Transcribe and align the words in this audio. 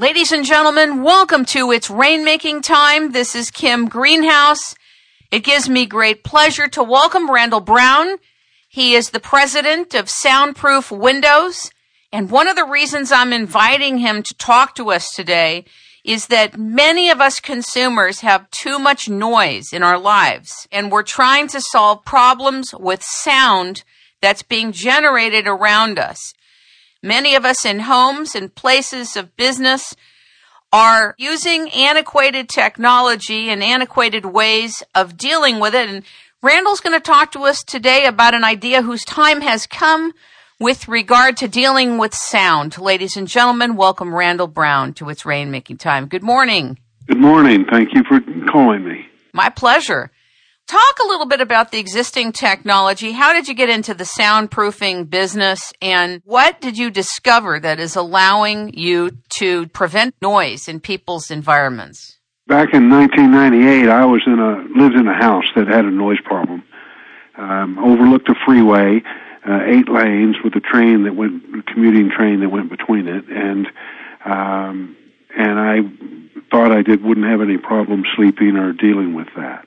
Ladies 0.00 0.32
and 0.32 0.46
gentlemen, 0.46 1.02
welcome 1.02 1.44
to 1.44 1.70
It's 1.72 1.88
Rainmaking 1.88 2.62
Time. 2.62 3.12
This 3.12 3.34
is 3.34 3.50
Kim 3.50 3.86
Greenhouse. 3.86 4.74
It 5.30 5.44
gives 5.44 5.68
me 5.68 5.84
great 5.84 6.24
pleasure 6.24 6.68
to 6.68 6.82
welcome 6.82 7.30
Randall 7.30 7.60
Brown. 7.60 8.16
He 8.66 8.94
is 8.94 9.10
the 9.10 9.20
president 9.20 9.92
of 9.94 10.08
Soundproof 10.08 10.90
Windows. 10.90 11.70
And 12.10 12.30
one 12.30 12.48
of 12.48 12.56
the 12.56 12.64
reasons 12.64 13.12
I'm 13.12 13.34
inviting 13.34 13.98
him 13.98 14.22
to 14.22 14.32
talk 14.32 14.74
to 14.76 14.90
us 14.90 15.12
today 15.12 15.66
is 16.02 16.28
that 16.28 16.56
many 16.56 17.10
of 17.10 17.20
us 17.20 17.38
consumers 17.38 18.20
have 18.20 18.50
too 18.50 18.78
much 18.78 19.06
noise 19.06 19.70
in 19.70 19.82
our 19.82 19.98
lives 19.98 20.66
and 20.72 20.90
we're 20.90 21.02
trying 21.02 21.46
to 21.48 21.60
solve 21.60 22.06
problems 22.06 22.72
with 22.72 23.02
sound 23.02 23.84
that's 24.22 24.42
being 24.42 24.72
generated 24.72 25.46
around 25.46 25.98
us. 25.98 26.32
Many 27.02 27.34
of 27.34 27.46
us 27.46 27.64
in 27.64 27.80
homes 27.80 28.34
and 28.34 28.54
places 28.54 29.16
of 29.16 29.34
business 29.36 29.96
are 30.70 31.14
using 31.18 31.70
antiquated 31.70 32.48
technology 32.48 33.48
and 33.48 33.62
antiquated 33.62 34.26
ways 34.26 34.82
of 34.94 35.16
dealing 35.16 35.60
with 35.60 35.74
it. 35.74 35.88
And 35.88 36.04
Randall's 36.42 36.80
going 36.80 36.98
to 36.98 37.02
talk 37.02 37.32
to 37.32 37.40
us 37.44 37.64
today 37.64 38.04
about 38.04 38.34
an 38.34 38.44
idea 38.44 38.82
whose 38.82 39.04
time 39.04 39.40
has 39.40 39.66
come 39.66 40.12
with 40.58 40.88
regard 40.88 41.38
to 41.38 41.48
dealing 41.48 41.96
with 41.96 42.14
sound. 42.14 42.76
Ladies 42.76 43.16
and 43.16 43.26
gentlemen, 43.26 43.76
welcome 43.76 44.14
Randall 44.14 44.46
Brown 44.46 44.92
to 44.94 45.08
It's 45.08 45.22
Rainmaking 45.22 45.78
Time. 45.78 46.06
Good 46.06 46.22
morning. 46.22 46.78
Good 47.06 47.18
morning. 47.18 47.64
Thank 47.64 47.94
you 47.94 48.04
for 48.04 48.20
calling 48.50 48.84
me. 48.84 49.08
My 49.32 49.48
pleasure. 49.48 50.10
Talk 50.70 51.00
a 51.02 51.08
little 51.08 51.26
bit 51.26 51.40
about 51.40 51.72
the 51.72 51.80
existing 51.80 52.30
technology. 52.30 53.10
How 53.10 53.32
did 53.32 53.48
you 53.48 53.54
get 53.54 53.68
into 53.68 53.92
the 53.92 54.04
soundproofing 54.04 55.10
business 55.10 55.72
and 55.82 56.22
what 56.24 56.60
did 56.60 56.78
you 56.78 56.90
discover 56.90 57.58
that 57.58 57.80
is 57.80 57.96
allowing 57.96 58.72
you 58.74 59.18
to 59.38 59.66
prevent 59.70 60.14
noise 60.22 60.68
in 60.68 60.78
people's 60.78 61.28
environments? 61.28 62.20
Back 62.46 62.72
in 62.72 62.88
1998, 62.88 63.88
I 63.88 64.04
was 64.04 64.22
in 64.24 64.38
a 64.38 64.80
lived 64.80 64.94
in 64.94 65.08
a 65.08 65.14
house 65.18 65.46
that 65.56 65.66
had 65.66 65.86
a 65.86 65.90
noise 65.90 66.20
problem. 66.24 66.62
Um, 67.36 67.76
overlooked 67.80 68.28
a 68.28 68.36
freeway, 68.46 69.02
uh, 69.44 69.62
eight 69.64 69.88
lanes 69.88 70.36
with 70.44 70.54
a 70.54 70.60
train 70.60 71.02
that 71.02 71.16
went, 71.16 71.66
commuting 71.66 72.12
train 72.16 72.38
that 72.42 72.48
went 72.48 72.70
between 72.70 73.08
it, 73.08 73.24
and 73.28 73.66
um, 74.24 74.96
and 75.36 75.58
I 75.58 75.78
thought 76.52 76.70
I 76.70 76.82
did 76.82 77.02
wouldn't 77.02 77.26
have 77.26 77.40
any 77.40 77.58
problem 77.58 78.04
sleeping 78.14 78.56
or 78.56 78.72
dealing 78.72 79.14
with 79.14 79.26
that. 79.34 79.66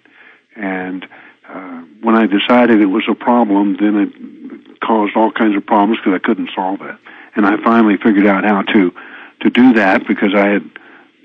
And 0.56 1.08
uh, 1.48 1.82
when 2.02 2.16
I 2.16 2.28
decided 2.28 2.82
it 2.82 2.88
was 2.88 3.04
a 3.10 3.16
problem, 3.16 3.78
then 3.80 3.96
it 3.96 4.80
caused 4.82 5.16
all 5.16 5.32
kinds 5.32 5.56
of 5.56 5.66
problems 5.66 6.00
because 6.00 6.14
I 6.14 6.26
couldn't 6.26 6.50
solve 6.56 6.82
it. 6.82 6.96
And 7.36 7.46
I 7.46 7.62
finally 7.64 7.98
figured 7.98 8.28
out 8.28 8.44
how 8.44 8.62
to 8.62 8.94
to 9.42 9.50
do 9.50 9.74
that 9.74 10.08
because 10.08 10.34
I 10.36 10.48
had 10.48 10.70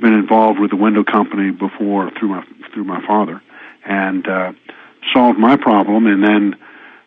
been 0.01 0.15
involved 0.15 0.59
with 0.59 0.71
the 0.71 0.77
window 0.77 1.05
company 1.05 1.51
before 1.51 2.11
through 2.19 2.29
my 2.29 2.47
through 2.73 2.85
my 2.85 3.05
father, 3.07 3.43
and 3.85 4.27
uh, 4.27 4.53
solved 5.13 5.39
my 5.39 5.57
problem. 5.57 6.07
And 6.07 6.25
then 6.25 6.57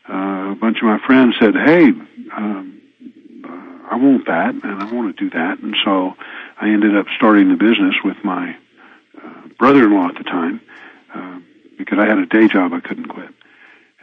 uh, 0.07 0.51
a 0.51 0.55
bunch 0.55 0.77
of 0.77 0.83
my 0.83 0.99
friends 1.05 1.35
said, 1.39 1.55
"Hey." 1.55 1.91
Um, 2.33 2.81
I 3.91 3.95
want 3.97 4.25
that, 4.27 4.55
and 4.55 4.81
I 4.81 4.89
want 4.89 5.17
to 5.17 5.23
do 5.23 5.29
that, 5.31 5.59
and 5.59 5.75
so 5.83 6.15
I 6.61 6.69
ended 6.69 6.95
up 6.95 7.07
starting 7.17 7.49
the 7.49 7.57
business 7.57 7.93
with 8.05 8.15
my 8.23 8.55
uh, 9.21 9.47
brother-in-law 9.59 10.07
at 10.07 10.15
the 10.15 10.23
time, 10.23 10.61
because 11.83 11.99
I 11.99 12.07
had 12.07 12.17
a 12.17 12.25
day 12.25 12.47
job 12.47 12.73
I 12.73 12.79
couldn't 12.79 13.07
quit. 13.07 13.29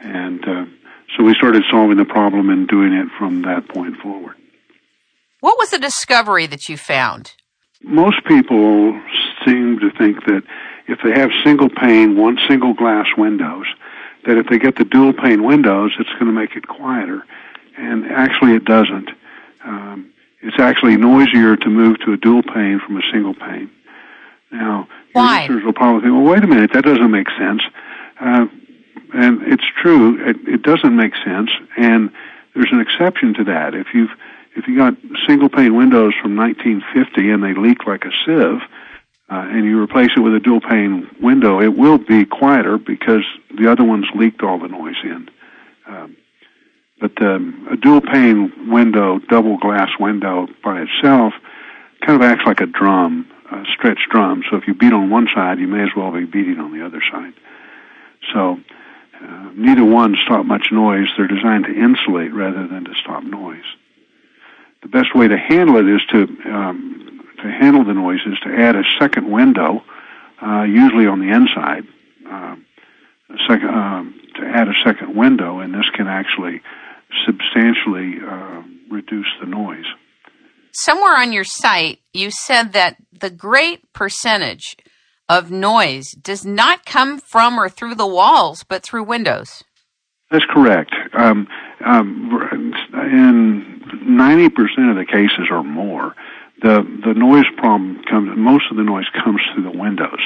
And 0.01 0.47
uh, 0.47 0.67
so 1.17 1.25
we 1.25 1.35
started 1.35 1.65
solving 1.71 1.97
the 1.97 2.05
problem 2.05 2.51
and 2.51 2.69
doing 2.69 2.93
it 2.93 3.09
from 3.19 3.43
that 3.43 3.69
point 3.69 3.97
forward. 3.97 4.37
What 5.41 5.59
was 5.59 5.71
the 5.71 5.79
discovery 5.79 6.47
that 6.47 6.69
you 6.69 6.77
found? 6.77 7.33
Most 7.83 8.25
people 8.25 9.01
seem 9.45 9.79
to 9.81 9.91
think 9.97 10.25
that 10.27 10.43
if 10.89 10.99
they 11.05 11.13
have 11.13 11.31
single 11.45 11.69
pane, 11.69 12.17
one 12.17 12.39
single 12.49 12.75
glass 12.75 13.07
windows, 13.17 13.67
that 14.27 14.37
if 14.37 14.47
they 14.49 14.59
get 14.59 14.77
the 14.77 14.85
dual 14.85 15.13
pane 15.13 15.45
windows, 15.45 15.93
it's 15.99 16.11
going 16.15 16.27
to 16.27 16.33
make 16.33 16.57
it 16.57 16.67
quieter. 16.67 17.25
And 17.77 18.07
actually, 18.07 18.55
it 18.55 18.65
doesn't. 18.65 19.11
Um, 19.65 20.13
it's 20.41 20.59
actually 20.59 20.97
noisier 20.97 21.57
to 21.57 21.69
move 21.69 21.99
to 22.01 22.13
a 22.13 22.17
dual 22.17 22.43
pane 22.43 22.81
from 22.85 22.97
a 22.97 23.03
single 23.13 23.35
pane. 23.35 23.71
Now, 24.51 24.89
Why? 25.13 25.43
listeners 25.43 25.65
will 25.65 25.73
probably 25.73 26.03
think, 26.03 26.15
well, 26.15 26.33
wait 26.33 26.45
a 26.45 26.47
minute, 26.47 26.73
that 26.73 26.85
doesn't 26.85 27.11
make 27.11 27.29
sense. 27.39 27.63
Uh, 28.21 28.47
and 29.15 29.43
it's 29.43 29.65
true, 29.81 30.23
it, 30.29 30.37
it 30.47 30.63
doesn't 30.63 30.95
make 30.95 31.13
sense, 31.25 31.51
and 31.77 32.11
there's 32.55 32.73
an 32.73 32.81
exception 32.81 33.35
to 33.35 33.45
that. 33.45 33.75
If 33.75 33.89
you've 33.95 34.11
if 34.57 34.67
you 34.67 34.77
got 34.77 34.95
single 35.27 35.49
pane 35.49 35.77
windows 35.77 36.15
from 36.21 36.37
1950 36.37 37.31
and 37.31 37.45
they 37.45 37.55
leak 37.55 37.87
like 37.87 38.05
a 38.05 38.11
sieve, 38.25 38.61
uh, 39.31 39.47
and 39.51 39.65
you 39.65 39.81
replace 39.81 40.11
it 40.17 40.21
with 40.21 40.35
a 40.35 40.41
dual 40.41 40.61
pane 40.61 41.09
window, 41.21 41.61
it 41.61 41.77
will 41.77 41.99
be 41.99 42.25
quieter 42.25 42.77
because 42.77 43.23
the 43.57 43.71
other 43.71 43.85
ones 43.85 44.07
leaked 44.17 44.43
all 44.43 44.59
the 44.59 44.67
noise 44.67 44.97
in. 45.05 45.31
Um, 45.87 46.17
but 47.01 47.23
um, 47.23 47.69
a 47.71 47.77
dual 47.77 48.01
pane 48.01 48.69
window, 48.69 49.21
double 49.29 49.59
glass 49.59 49.91
window 50.01 50.49
by 50.65 50.83
itself, 50.83 51.35
kind 52.05 52.21
of 52.21 52.29
acts 52.29 52.45
like 52.45 52.61
a 52.61 52.67
drum 52.67 53.31
uh, 53.51 53.65
stretched 53.73 54.09
drum. 54.11 54.43
So 54.51 54.57
if 54.57 54.67
you 54.67 54.75
beat 54.75 54.93
on 54.93 55.11
one 55.11 55.29
side, 55.35 55.59
you 55.59 55.67
may 55.67 55.83
as 55.83 55.91
well 55.97 56.11
be 56.13 56.25
beating 56.25 56.59
on 56.59 56.77
the 56.77 56.85
other 56.85 57.03
side. 57.11 57.35
So 58.33 58.59
uh, 59.23 59.51
neither 59.55 59.85
one 59.85 60.17
stop 60.25 60.45
much 60.45 60.71
noise. 60.71 61.09
They're 61.17 61.29
designed 61.29 61.65
to 61.65 61.73
insulate 61.73 62.33
rather 62.33 62.67
than 62.67 62.85
to 62.85 62.95
stop 63.03 63.23
noise. 63.23 63.65
The 64.83 64.89
best 64.89 65.15
way 65.15 65.29
to 65.29 65.37
handle 65.37 65.77
it 65.77 65.89
is 65.89 66.03
to 66.11 66.23
um, 66.53 67.25
to 67.43 67.51
handle 67.51 67.85
the 67.85 67.95
noise 67.95 68.21
is 68.27 68.39
to 68.41 68.49
add 68.49 68.75
a 68.75 68.83
second 68.99 69.31
window, 69.31 69.85
uh, 70.43 70.63
usually 70.63 71.07
on 71.07 71.21
the 71.21 71.33
inside. 71.33 71.85
Uh, 72.29 72.57
a 73.31 73.39
second 73.49 73.69
um, 73.69 74.21
to 74.37 74.45
add 74.45 74.69
a 74.69 74.75
second 74.85 75.17
window, 75.17 75.61
and 75.61 75.75
this 75.75 75.89
can 75.91 76.07
actually 76.07 76.63
substantially 77.27 78.19
uh, 78.25 78.63
reduce 78.89 79.29
the 79.41 79.47
noise 79.47 79.87
somewhere 80.73 81.17
on 81.17 81.33
your 81.33 81.45
site, 81.45 82.01
you 82.13 82.31
said 82.31 82.73
that 82.73 82.97
the 83.13 83.31
great 83.31 83.93
percentage 83.93 84.77
of 85.29 85.51
noise 85.51 86.11
does 86.13 86.45
not 86.45 86.87
come 86.87 87.19
from 87.19 87.59
or 87.59 87.69
through 87.69 87.95
the 87.95 88.07
walls, 88.07 88.65
but 88.65 88.83
through 88.83 89.05
windows. 89.05 89.63
That's 90.31 90.45
correct. 90.51 90.95
Um, 91.17 91.49
um, 91.85 92.31
in 92.93 93.81
90% 94.05 94.91
of 94.91 94.97
the 94.97 95.07
cases 95.07 95.49
or 95.51 95.63
more, 95.63 96.15
the, 96.63 96.83
the 97.05 97.15
noise 97.15 97.47
problem 97.57 98.03
comes, 98.05 98.31
most 98.37 98.65
of 98.71 98.77
the 98.77 98.83
noise 98.83 99.07
comes 99.25 99.41
through 99.53 99.65
the 99.65 99.79
windows 99.79 100.21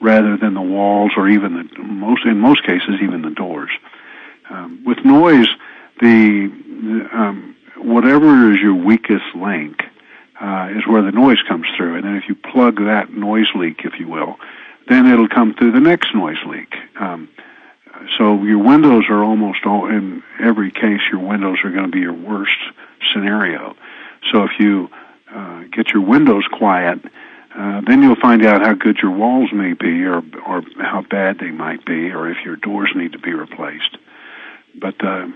rather 0.00 0.36
than 0.36 0.54
the 0.54 0.62
walls 0.62 1.12
or 1.16 1.28
even 1.28 1.54
the, 1.54 1.82
most, 1.82 2.24
in 2.24 2.38
most 2.38 2.64
cases, 2.66 2.96
even 3.02 3.22
the 3.22 3.30
doors. 3.30 3.70
Um, 4.50 4.82
with 4.84 4.98
noise, 5.04 5.48
the, 6.00 6.48
the 6.48 7.08
um, 7.16 7.49
whatever 7.84 8.52
is 8.52 8.60
your 8.60 8.74
weakest 8.74 9.34
link 9.34 9.82
uh, 10.40 10.68
is 10.76 10.86
where 10.86 11.02
the 11.02 11.12
noise 11.12 11.38
comes 11.48 11.66
through. 11.76 11.96
And 11.96 12.04
then 12.04 12.16
if 12.16 12.28
you 12.28 12.34
plug 12.34 12.76
that 12.76 13.12
noise 13.12 13.48
leak, 13.54 13.82
if 13.84 13.98
you 13.98 14.08
will, 14.08 14.36
then 14.88 15.06
it'll 15.06 15.28
come 15.28 15.54
through 15.54 15.72
the 15.72 15.80
next 15.80 16.14
noise 16.14 16.42
leak. 16.46 16.74
Um, 16.98 17.28
so 18.16 18.42
your 18.42 18.58
windows 18.58 19.04
are 19.10 19.22
almost 19.22 19.66
all, 19.66 19.86
in 19.86 20.22
every 20.40 20.70
case, 20.70 21.00
your 21.12 21.20
windows 21.20 21.58
are 21.64 21.70
going 21.70 21.84
to 21.84 21.90
be 21.90 22.00
your 22.00 22.14
worst 22.14 22.56
scenario. 23.12 23.76
So 24.32 24.44
if 24.44 24.52
you 24.58 24.88
uh, 25.32 25.64
get 25.70 25.90
your 25.90 26.02
windows 26.02 26.44
quiet, 26.50 27.00
uh, 27.54 27.82
then 27.86 28.02
you'll 28.02 28.16
find 28.16 28.44
out 28.44 28.62
how 28.62 28.74
good 28.74 28.98
your 28.98 29.10
walls 29.10 29.50
may 29.52 29.72
be, 29.72 30.04
or 30.04 30.22
or 30.46 30.62
how 30.78 31.02
bad 31.02 31.38
they 31.38 31.50
might 31.50 31.84
be, 31.84 32.10
or 32.10 32.30
if 32.30 32.38
your 32.44 32.56
doors 32.56 32.90
need 32.94 33.12
to 33.12 33.18
be 33.18 33.32
replaced. 33.32 33.96
But 34.78 34.94
uh, 35.04 35.26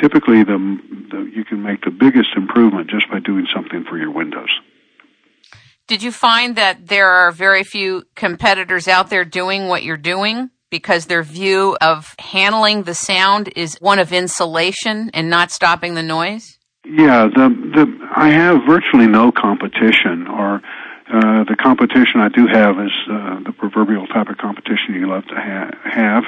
typically, 0.00 0.44
the, 0.44 0.78
the, 1.10 1.30
you 1.34 1.44
can 1.44 1.62
make 1.62 1.82
the 1.82 1.90
biggest 1.90 2.30
improvement 2.36 2.90
just 2.90 3.10
by 3.10 3.20
doing 3.20 3.46
something 3.54 3.84
for 3.84 3.98
your 3.98 4.10
windows. 4.10 4.50
Did 5.86 6.02
you 6.02 6.12
find 6.12 6.54
that 6.56 6.88
there 6.88 7.08
are 7.08 7.32
very 7.32 7.64
few 7.64 8.04
competitors 8.14 8.88
out 8.88 9.08
there 9.08 9.24
doing 9.24 9.68
what 9.68 9.82
you're 9.82 9.96
doing 9.96 10.50
because 10.70 11.06
their 11.06 11.22
view 11.22 11.78
of 11.80 12.14
handling 12.18 12.82
the 12.82 12.94
sound 12.94 13.50
is 13.56 13.76
one 13.80 13.98
of 13.98 14.12
insulation 14.12 15.10
and 15.14 15.30
not 15.30 15.50
stopping 15.50 15.94
the 15.94 16.02
noise? 16.02 16.58
Yeah, 16.84 17.26
the 17.26 17.48
the 17.74 18.08
I 18.14 18.30
have 18.30 18.60
virtually 18.66 19.06
no 19.06 19.32
competition, 19.32 20.26
or 20.26 20.60
uh, 21.12 21.44
the 21.44 21.56
competition 21.58 22.20
I 22.20 22.28
do 22.28 22.46
have 22.46 22.78
is 22.78 22.92
uh, 23.10 23.40
the 23.44 23.52
proverbial 23.56 24.06
type 24.06 24.28
of 24.28 24.36
competition 24.38 24.94
you 24.94 25.08
love 25.08 25.26
to 25.26 25.34
ha- 25.34 25.70
have 25.84 26.24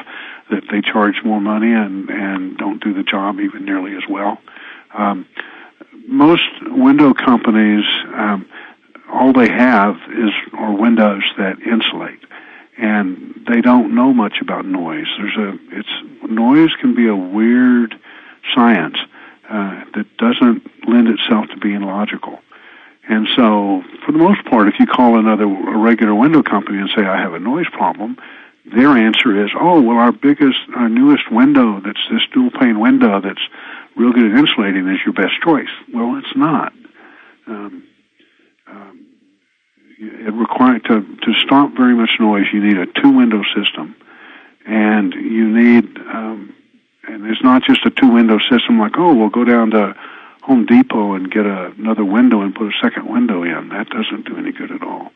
that 0.50 0.64
they 0.70 0.81
charge 0.81 1.23
more 1.25 1.41
money 1.41 1.73
and 1.73 2.08
and 2.11 2.56
don't 2.58 2.82
do 2.82 2.94
the 2.94 3.02
job 3.02 3.41
even 3.41 3.64
nearly 3.64 3.97
as 3.97 4.02
well. 4.08 4.38
Um, 4.94 5.26
most 6.06 6.49
window 6.62 7.14
companies, 7.14 7.85
um, 8.14 8.49
all 9.12 9.32
they 9.32 9.49
have 9.49 9.97
is 10.11 10.31
are 10.55 10.73
windows 10.73 11.23
that 11.38 11.61
insulate, 11.61 12.20
and 12.76 13.47
they 13.49 13.61
don't 13.61 13.94
know 13.94 14.12
much 14.12 14.38
about 14.41 14.64
noise. 14.64 15.06
There's 15.19 15.37
a 15.37 15.58
it's 15.70 16.31
noise 16.31 16.70
can 16.81 16.94
be 16.94 17.08
a 17.08 17.17
weird 17.17 17.94
science 18.55 18.96
uh, 19.49 19.85
that 19.94 20.06
doesn't 20.17 20.62
lend 20.88 21.08
itself 21.08 21.46
to 21.49 21.56
being 21.56 21.82
logical. 21.82 22.38
And 23.08 23.26
so, 23.35 23.82
for 24.06 24.12
the 24.12 24.19
most 24.19 24.44
part, 24.44 24.69
if 24.69 24.75
you 24.79 24.87
call 24.87 25.19
another 25.19 25.44
a 25.44 25.76
regular 25.76 26.14
window 26.14 26.43
company 26.43 26.79
and 26.79 26.88
say, 26.94 27.05
I 27.05 27.20
have 27.20 27.35
a 27.35 27.41
noise 27.41 27.67
problem, 27.73 28.17
their 28.65 28.91
answer 28.91 29.45
is, 29.45 29.51
oh, 29.59 29.81
well, 29.81 29.97
our 29.97 30.12
biggest, 30.12 30.59
our 30.77 30.89
newest 30.89 31.31
window 31.31 31.81
that's 31.81 32.01
this 32.11 32.23
dual 32.33 32.51
pane 32.51 32.79
window 32.79 33.21
that's 33.21 33.41
real 33.97 34.12
good 34.12 34.33
at 34.33 34.39
insulating 34.39 34.89
is 34.89 35.01
your 35.05 35.15
best 35.15 35.41
choice. 35.43 35.71
Well, 35.93 36.19
it's 36.19 36.37
not. 36.37 36.73
Um, 37.47 37.85
um, 38.67 39.07
it 39.99 40.33
requires 40.33 40.83
to 40.83 41.03
to 41.03 41.35
stop 41.45 41.77
very 41.77 41.95
much 41.95 42.11
noise. 42.21 42.47
You 42.53 42.65
need 42.65 42.79
a 42.79 42.87
two 42.87 43.11
window 43.11 43.43
system, 43.55 43.97
and 44.67 45.13
you 45.13 45.49
need 45.49 45.99
um, 45.99 46.55
and 47.06 47.27
it's 47.27 47.43
not 47.43 47.63
just 47.65 47.85
a 47.85 47.91
two 47.91 48.13
window 48.13 48.39
system 48.51 48.79
like 48.79 48.97
oh 48.97 49.15
we'll 49.15 49.29
go 49.29 49.45
down 49.45 49.71
to 49.71 49.95
Home 50.43 50.65
Depot 50.65 51.15
and 51.15 51.31
get 51.31 51.45
a, 51.45 51.73
another 51.79 52.05
window 52.05 52.41
and 52.41 52.55
put 52.55 52.69
a 52.69 52.79
second 52.83 53.09
window 53.09 53.43
in. 53.43 53.69
That 53.71 53.89
doesn't 53.91 54.27
do 54.27 54.39
any 54.39 54.53
good 54.53 54.71
at 54.71 54.83
all, 54.83 55.11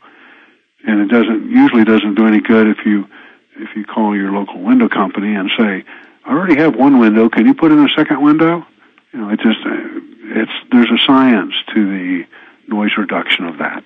and 0.86 1.00
it 1.00 1.08
doesn't 1.08 1.50
usually 1.50 1.84
doesn't 1.84 2.16
do 2.16 2.26
any 2.26 2.40
good 2.40 2.66
if 2.66 2.84
you 2.84 3.06
if 3.56 3.76
you 3.76 3.84
call 3.84 4.16
your 4.16 4.32
local 4.32 4.60
window 4.60 4.88
company 4.88 5.34
and 5.34 5.50
say 5.56 5.84
I 6.24 6.32
already 6.32 6.56
have 6.56 6.74
one 6.74 6.98
window. 6.98 7.28
Can 7.28 7.46
you 7.46 7.54
put 7.54 7.70
in 7.70 7.78
a 7.78 7.88
second 7.94 8.22
window? 8.22 8.66
You 9.12 9.20
know, 9.20 9.30
it 9.30 9.40
just 9.40 9.58
it's 9.64 10.52
there's 10.72 10.90
a 10.90 10.98
science 11.06 11.54
to 11.74 11.74
the 11.74 12.24
noise 12.66 12.92
reduction 12.96 13.44
of 13.44 13.58
that, 13.58 13.84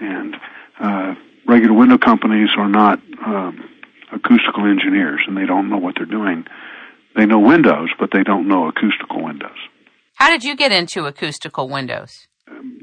and 0.00 0.36
uh, 0.78 1.14
regular 1.46 1.74
window 1.74 1.98
companies 1.98 2.50
are 2.56 2.68
not 2.68 3.00
um, 3.24 3.68
acoustical 4.12 4.66
engineers, 4.66 5.22
and 5.26 5.36
they 5.36 5.46
don't 5.46 5.68
know 5.68 5.78
what 5.78 5.96
they're 5.96 6.06
doing. 6.06 6.46
They 7.16 7.26
know 7.26 7.40
windows, 7.40 7.90
but 7.98 8.10
they 8.12 8.22
don't 8.22 8.46
know 8.46 8.68
acoustical 8.68 9.22
windows. 9.22 9.58
How 10.14 10.30
did 10.30 10.44
you 10.44 10.54
get 10.54 10.70
into 10.70 11.06
acoustical 11.06 11.68
windows? 11.68 12.28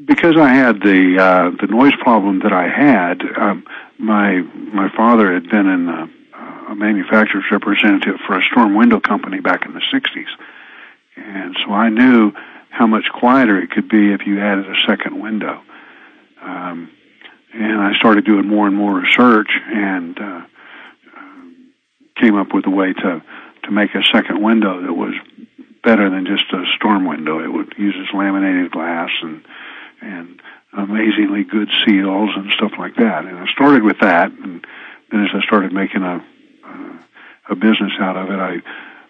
Because 0.06 0.36
I 0.38 0.50
had 0.50 0.82
the 0.82 1.18
uh, 1.20 1.52
the 1.62 1.68
noise 1.68 1.94
problem 2.02 2.40
that 2.40 2.54
I 2.54 2.68
had. 2.68 3.22
Um, 3.38 3.64
my 3.98 4.42
my 4.74 4.90
father 4.96 5.34
had 5.34 5.50
been 5.50 5.68
in 5.68 5.88
uh, 5.88 6.08
a 6.70 6.76
manufacturer's 6.76 7.46
representative 7.52 8.20
for 8.26 8.38
a 8.38 8.44
storm 8.52 8.76
window 8.76 9.00
company 9.00 9.40
back 9.40 9.66
in 9.66 9.74
the 9.74 9.82
'60s, 9.82 10.30
and 11.16 11.58
so 11.64 11.72
I 11.72 11.90
knew 11.90 12.32
how 12.70 12.88
much 12.88 13.10
quieter 13.12 13.60
it 13.60 13.72
could 13.72 13.90
be 13.90 14.14
if 14.14 14.28
you 14.28 14.40
added 14.40 14.70
a 14.70 14.76
second 14.86 15.20
window. 15.20 15.62
Um, 16.42 16.92
and 17.54 17.82
I 17.82 17.96
started 17.96 18.26
doing 18.26 18.48
more 18.48 18.68
and 18.68 18.76
more 18.76 18.94
research 19.00 19.50
and 19.68 20.20
uh, 20.20 20.42
came 22.16 22.36
up 22.36 22.54
with 22.54 22.66
a 22.68 22.70
way 22.70 22.94
to 22.94 23.24
to 23.64 23.72
make 23.72 23.94
a 23.96 24.04
second 24.04 24.42
window 24.42 24.82
that 24.82 24.94
was 24.94 25.14
better 25.84 26.10
than 26.10 26.26
just 26.26 26.52
a 26.54 26.66
storm 26.76 27.06
window. 27.06 27.44
It 27.44 27.52
would 27.52 27.74
uses 27.78 28.08
laminated 28.14 28.72
glass 28.72 29.10
and 29.22 29.44
and 30.02 30.42
amazingly 30.74 31.44
good 31.44 31.70
seals 31.86 32.30
and 32.36 32.52
stuff 32.52 32.74
like 32.78 32.96
that. 32.98 33.26
And 33.26 33.38
I 33.38 33.48
started 33.48 33.84
with 33.84 34.00
that, 34.02 34.32
and 34.32 34.66
then 35.12 35.24
as 35.24 35.30
I 35.34 35.42
started 35.46 35.72
making 35.74 36.04
a 36.04 36.24
a 37.50 37.56
business 37.56 37.94
out 38.00 38.18
of 38.18 38.30
it, 38.30 38.40
I 38.40 38.58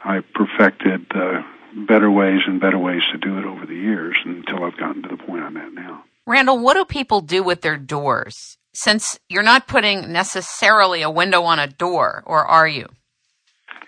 I 0.03 0.21
perfected 0.33 1.05
uh, 1.13 1.41
better 1.87 2.09
ways 2.09 2.41
and 2.45 2.61
better 2.61 2.77
ways 2.77 3.01
to 3.11 3.17
do 3.17 3.37
it 3.37 3.45
over 3.45 3.65
the 3.65 3.75
years 3.75 4.15
until 4.25 4.63
I've 4.63 4.77
gotten 4.77 5.03
to 5.03 5.09
the 5.09 5.17
point 5.17 5.43
I'm 5.43 5.57
at 5.57 5.73
now. 5.73 6.03
Randall, 6.25 6.59
what 6.59 6.75
do 6.75 6.85
people 6.85 7.21
do 7.21 7.43
with 7.43 7.61
their 7.61 7.77
doors? 7.77 8.57
Since 8.73 9.19
you're 9.27 9.43
not 9.43 9.67
putting 9.67 10.11
necessarily 10.11 11.01
a 11.01 11.09
window 11.09 11.43
on 11.43 11.57
a 11.57 11.67
door, 11.67 12.23
or 12.25 12.45
are 12.45 12.67
you? 12.67 12.87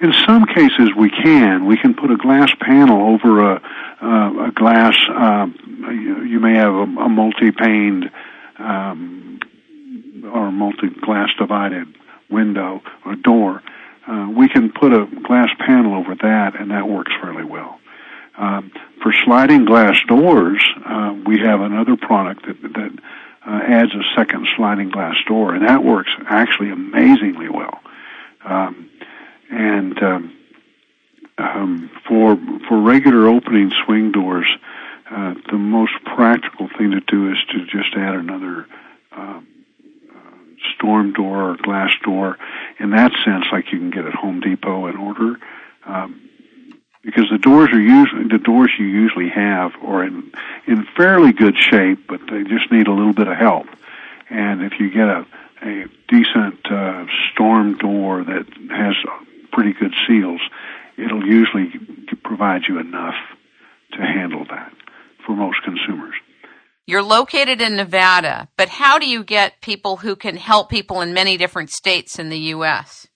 In 0.02 0.14
some 0.26 0.46
cases, 0.46 0.90
we 0.98 1.10
can. 1.10 1.68
We 1.68 1.78
can 1.78 1.94
put 1.94 2.10
a 2.10 2.18
glass 2.18 2.50
panel 2.62 3.14
over 3.14 3.54
a, 3.54 3.62
uh, 4.02 4.48
a 4.48 4.52
glass. 4.56 4.96
Uh, 5.10 5.48
you 5.92 6.40
may 6.40 6.56
have 6.56 6.74
a, 6.74 6.84
a 6.84 7.10
multi-paned 7.10 8.10
um, 8.58 9.39
or 10.26 10.52
multi-glass 10.52 11.30
divided 11.38 11.88
window 12.30 12.82
or 13.06 13.16
door. 13.16 13.64
Uh, 14.08 14.28
we 14.36 14.50
can 14.50 14.72
put 14.72 14.94
a 14.94 15.06
glass 15.28 15.50
panel 15.60 15.96
over 15.96 16.16
that, 16.16 16.60
and 16.60 16.72
that 16.72 16.88
works 16.88 17.12
fairly 17.22 17.44
well. 17.44 17.80
Um, 18.38 18.72
for 19.04 19.14
sliding 19.26 19.66
glass 19.66 19.98
doors, 20.08 20.64
uh, 20.86 21.16
we 21.26 21.40
have 21.40 21.62
another 21.62 21.98
product 21.98 22.46
that 22.46 22.62
that 22.62 23.00
uh, 23.46 23.60
adds 23.68 23.92
a 23.94 24.04
second 24.16 24.48
sliding 24.56 24.90
glass 24.90 25.16
door, 25.28 25.54
and 25.54 25.68
that 25.68 25.84
works 25.84 26.12
actually 26.28 26.72
amazingly 26.72 27.50
well. 27.50 27.80
Um, 28.44 28.90
and 29.50 30.02
um, 30.02 30.38
um, 31.38 31.92
for 32.08 32.38
for 32.68 32.82
regular 32.82 33.28
opening 33.28 33.72
swing 33.86 34.12
doors, 34.12 34.48
uh, 35.12 35.34
the 35.50 35.58
most 35.58 35.94
practical 36.06 36.70
thing 36.78 36.92
to 36.92 37.02
do 37.02 37.32
is 37.32 37.38
to 37.52 37.66
just 37.66 37.96
add 37.96 38.16
another 38.16 38.68
uh, 39.12 39.42
storm 40.76 41.14
door 41.14 41.52
or 41.52 41.58
glass 41.58 41.92
door. 42.04 42.38
In 42.80 42.92
that 42.92 43.12
sense, 43.26 43.46
like 43.52 43.72
you 43.72 43.80
can 43.80 43.92
get 43.92 44.06
at 44.06 44.14
Home 44.14 44.40
Depot 44.40 44.86
and 44.86 44.98
order. 44.98 45.40
Um, 45.86 46.30
because 47.04 47.30
the 47.32 47.38
doors 47.38 47.70
are 47.72 47.80
usually 47.80 48.28
the 48.28 48.38
doors 48.38 48.72
you 48.78 48.86
usually 48.86 49.30
have 49.30 49.72
are 49.84 50.04
in 50.04 50.32
in 50.68 50.86
fairly 50.98 51.32
good 51.32 51.58
shape, 51.58 52.08
but 52.08 52.20
they 52.30 52.44
just 52.44 52.72
need 52.72 52.88
a 52.88 52.94
little 52.94 53.14
bit 53.14 53.28
of 53.28 53.38
help. 53.38 53.68
And 54.30 54.62
if 54.62 54.80
you 54.80 54.90
get 54.92 55.08
a 55.08 55.26
a 55.62 55.86
decent 56.08 56.66
uh, 56.72 57.06
storm 57.32 57.78
door 57.78 58.24
that 58.24 58.46
has 58.70 58.96
pretty 59.52 59.74
good 59.74 59.94
seals, 60.08 60.42
it'll 60.98 61.26
usually 61.26 61.70
provide 62.24 62.64
you 62.68 62.80
enough 62.80 63.16
to 63.94 64.02
handle 64.02 64.46
that 64.46 64.72
for 65.26 65.36
most 65.36 65.62
consumers. 65.64 66.16
You're 66.90 67.04
located 67.04 67.62
in 67.62 67.76
Nevada, 67.76 68.48
but 68.58 68.68
how 68.68 68.98
do 68.98 69.08
you 69.08 69.24
get 69.24 69.62
people 69.62 69.98
who 69.98 70.16
can 70.16 70.38
help 70.38 70.72
people 70.72 71.02
in 71.02 71.14
many 71.14 71.38
different 71.38 71.70
states 71.70 72.18
in 72.18 72.30
the 72.30 72.40
U.S.? 72.58 73.08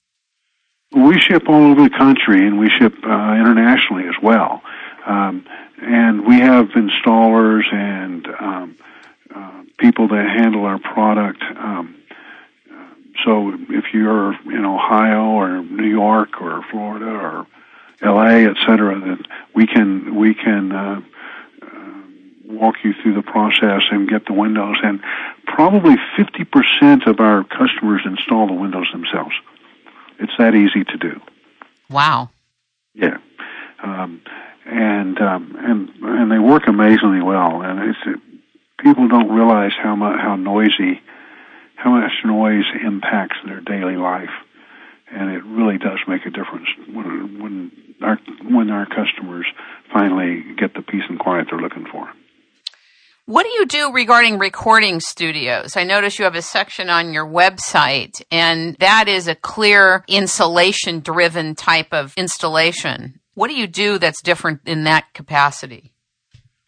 We 0.95 1.19
ship 1.19 1.49
all 1.49 1.71
over 1.71 1.81
the 1.81 1.89
country 1.89 2.45
and 2.45 2.59
we 2.59 2.69
ship 2.69 2.93
uh, 3.03 3.33
internationally 3.33 4.03
as 4.03 4.13
well. 4.21 4.61
Um, 5.07 5.47
and 5.81 6.27
we 6.27 6.35
have 6.35 6.67
installers 6.75 7.63
and 7.73 8.27
um, 8.39 8.77
uh, 9.35 9.63
people 9.79 10.07
that 10.09 10.23
handle 10.37 10.65
our 10.65 10.77
product. 10.77 11.41
Um, 11.41 11.95
so 13.25 13.53
if 13.69 13.85
you're 13.91 14.35
in 14.51 14.65
Ohio 14.65 15.31
or 15.31 15.63
New 15.63 15.89
York 15.89 16.39
or 16.39 16.63
Florida 16.69 17.07
or 17.07 17.47
LA, 18.03 18.47
et 18.51 18.57
cetera, 18.67 18.99
then 18.99 19.23
we 19.55 19.65
can 19.65 20.15
we 20.15 20.35
can 20.35 20.71
uh, 20.71 21.01
walk 22.45 22.75
you 22.83 22.93
through 23.01 23.15
the 23.15 23.21
process 23.21 23.83
and 23.91 24.09
get 24.09 24.25
the 24.25 24.33
windows. 24.33 24.77
And 24.83 25.01
probably 25.45 25.95
50% 26.17 27.07
of 27.07 27.19
our 27.19 27.43
customers 27.43 28.01
install 28.05 28.47
the 28.47 28.53
windows 28.53 28.87
themselves. 28.91 29.33
It's 30.19 30.33
that 30.37 30.55
easy 30.55 30.83
to 30.83 30.97
do. 30.97 31.21
Wow. 31.89 32.29
Yeah. 32.93 33.17
Um, 33.81 34.21
and 34.65 35.19
um, 35.19 35.55
and 35.59 35.89
and 36.03 36.31
they 36.31 36.39
work 36.39 36.67
amazingly 36.67 37.21
well. 37.21 37.61
And 37.61 37.79
it's 37.89 37.99
it, 38.05 38.19
people 38.79 39.07
don't 39.07 39.29
realize 39.29 39.73
how 39.77 39.95
much 39.95 40.19
how 40.19 40.35
noisy, 40.35 41.01
how 41.75 41.91
much 41.91 42.11
noise 42.23 42.65
impacts 42.81 43.37
their 43.45 43.59
daily 43.59 43.97
life, 43.97 44.31
and 45.11 45.31
it 45.31 45.43
really 45.43 45.77
does 45.77 45.99
make 46.07 46.25
a 46.25 46.29
difference 46.29 46.67
when 46.87 47.41
when 47.41 47.71
our 48.01 48.17
when 48.43 48.69
our 48.69 48.85
customers 48.85 49.45
finally 49.91 50.43
get 50.57 50.73
the 50.73 50.81
peace 50.81 51.03
and 51.09 51.19
quiet 51.19 51.47
they're 51.49 51.59
looking 51.59 51.85
for. 51.85 52.09
What 53.25 53.43
do 53.43 53.49
you 53.49 53.65
do 53.65 53.93
regarding 53.93 54.37
recording 54.37 54.99
studios? 54.99 55.77
I 55.77 55.85
notice 55.85 56.19
you 56.19 56.25
have 56.25 56.35
a 56.35 56.41
section 56.41 56.89
on 56.89 57.13
your 57.13 57.25
website, 57.25 58.21
and 58.29 58.75
that 58.79 59.07
is 59.07 59.29
a 59.29 59.35
clear 59.35 60.03
insulation 60.09 60.99
driven 60.99 61.55
type 61.55 61.93
of 61.93 62.13
installation. 62.17 63.21
What 63.35 63.47
do 63.47 63.55
you 63.55 63.65
do 63.65 63.97
that's 63.97 64.21
different 64.21 64.59
in 64.65 64.83
that 64.83 65.13
capacity? 65.13 65.93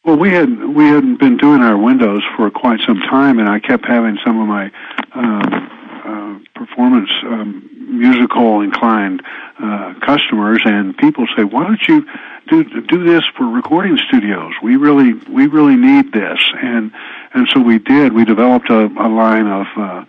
Well, 0.06 0.18
we 0.18 0.32
had 0.32 0.48
we 0.74 0.86
hadn't 0.86 1.20
been 1.20 1.36
doing 1.36 1.60
our 1.60 1.78
windows 1.78 2.22
for 2.38 2.50
quite 2.50 2.80
some 2.88 3.02
time, 3.10 3.40
and 3.40 3.50
I 3.50 3.60
kept 3.60 3.86
having 3.86 4.18
some 4.26 4.40
of 4.40 4.48
my 4.48 4.72
um, 5.14 5.70
uh, 6.06 6.40
performance 6.54 7.10
um, 7.24 7.70
musical 8.00 8.62
inclined 8.62 9.22
uh, 9.60 9.94
customers, 10.02 10.62
and 10.66 10.96
people 10.98 11.26
say, 11.36 11.44
"Why 11.44 11.64
don't 11.64 11.82
you 11.88 12.08
do 12.48 12.64
do 12.82 13.04
this 13.04 13.24
for 13.36 13.46
recording 13.46 13.98
studios? 14.08 14.54
We 14.62 14.76
really 14.76 15.14
we 15.14 15.48
really 15.48 15.76
need 15.76 16.12
this." 16.12 16.40
And 16.62 16.92
and 17.34 17.48
so 17.54 17.60
we 17.60 17.80
did. 17.80 18.14
We 18.14 18.24
developed 18.26 18.70
a, 18.70 18.86
a 18.86 19.10
line 19.10 19.48
of 19.48 19.68
uh, 19.78 20.06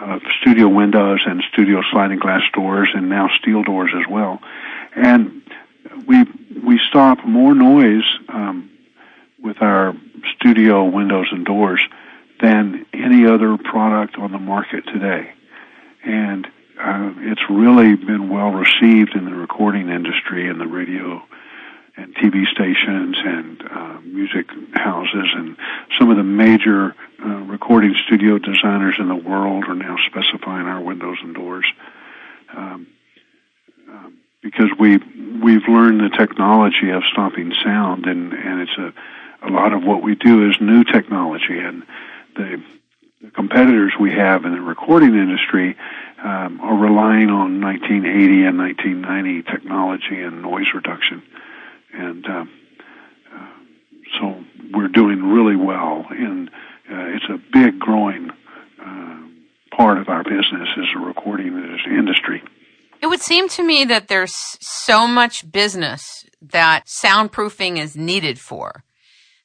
of 0.00 0.22
studio 0.40 0.68
windows 0.68 1.20
and 1.26 1.42
studio 1.52 1.82
sliding 1.90 2.18
glass 2.18 2.42
doors, 2.52 2.88
and 2.94 3.08
now 3.08 3.28
steel 3.40 3.62
doors 3.62 3.90
as 3.94 4.06
well. 4.08 4.40
And 4.94 5.42
we 6.06 6.24
we 6.64 6.80
stop 6.88 7.24
more 7.24 7.54
noise 7.54 8.04
um, 8.28 8.70
with 9.42 9.60
our 9.62 9.94
studio 10.36 10.84
windows 10.84 11.26
and 11.32 11.44
doors 11.44 11.82
than 12.40 12.86
any 12.92 13.26
other 13.26 13.56
product 13.58 14.16
on 14.16 14.32
the 14.32 14.38
market 14.38 14.84
today. 14.86 15.32
And 16.04 16.46
uh, 16.82 17.12
it's 17.18 17.42
really 17.50 17.94
been 17.96 18.30
well 18.30 18.50
received 18.50 19.14
in 19.14 19.24
the 19.24 19.34
recording 19.34 19.88
industry 19.88 20.48
and 20.48 20.60
the 20.60 20.66
radio 20.66 21.22
and 21.96 22.14
TV 22.14 22.46
stations 22.46 23.16
and 23.22 23.62
uh, 23.70 24.00
music 24.00 24.46
houses 24.74 25.28
and 25.34 25.56
some 25.98 26.10
of 26.10 26.16
the 26.16 26.22
major 26.22 26.94
uh, 27.22 27.28
recording 27.44 27.94
studio 28.06 28.38
designers 28.38 28.94
in 28.98 29.08
the 29.08 29.14
world 29.14 29.64
are 29.64 29.74
now 29.74 29.96
specifying 30.06 30.66
our 30.66 30.80
windows 30.80 31.18
and 31.22 31.34
doors. 31.34 31.66
Um, 32.56 32.86
um, 33.90 34.18
because 34.42 34.70
we 34.78 34.96
we've 35.42 35.68
learned 35.68 36.00
the 36.00 36.16
technology 36.16 36.90
of 36.90 37.02
stopping 37.12 37.52
sound, 37.62 38.06
and 38.06 38.32
and 38.32 38.60
it's 38.62 38.78
a 38.78 38.94
a 39.42 39.50
lot 39.50 39.72
of 39.72 39.82
what 39.82 40.02
we 40.02 40.14
do 40.14 40.48
is 40.48 40.56
new 40.60 40.84
technology, 40.84 41.58
and 41.58 41.82
the, 42.36 42.62
the 43.20 43.30
competitors 43.30 43.92
we 44.00 44.12
have 44.12 44.44
in 44.44 44.52
the 44.52 44.60
recording 44.60 45.14
industry 45.14 45.76
um, 46.24 46.60
are 46.60 46.76
relying 46.76 47.28
on 47.28 47.60
1980 47.60 48.44
and 48.44 48.58
1990 48.58 49.42
technology 49.42 50.20
and 50.20 50.42
noise 50.42 50.66
reduction, 50.74 51.22
and 51.92 52.26
um, 52.26 52.50
uh, 53.34 53.46
so 54.18 54.44
we're 54.72 54.88
doing 54.88 55.22
really 55.32 55.56
well. 55.56 56.06
And 56.10 56.48
uh, 56.48 57.14
it's 57.14 57.26
a 57.28 57.38
big 57.52 57.78
growing 57.78 58.30
uh, 58.82 59.18
part 59.76 59.98
of 59.98 60.08
our 60.08 60.22
business 60.22 60.68
is 60.76 60.86
the 60.94 61.00
recording 61.00 61.48
industry. 61.86 62.42
It 63.02 63.06
would 63.06 63.20
seem 63.20 63.48
to 63.50 63.62
me 63.62 63.84
that 63.84 64.08
there's 64.08 64.34
so 64.60 65.06
much 65.06 65.50
business 65.50 66.24
that 66.42 66.86
soundproofing 66.86 67.78
is 67.78 67.96
needed 67.96 68.38
for 68.38 68.84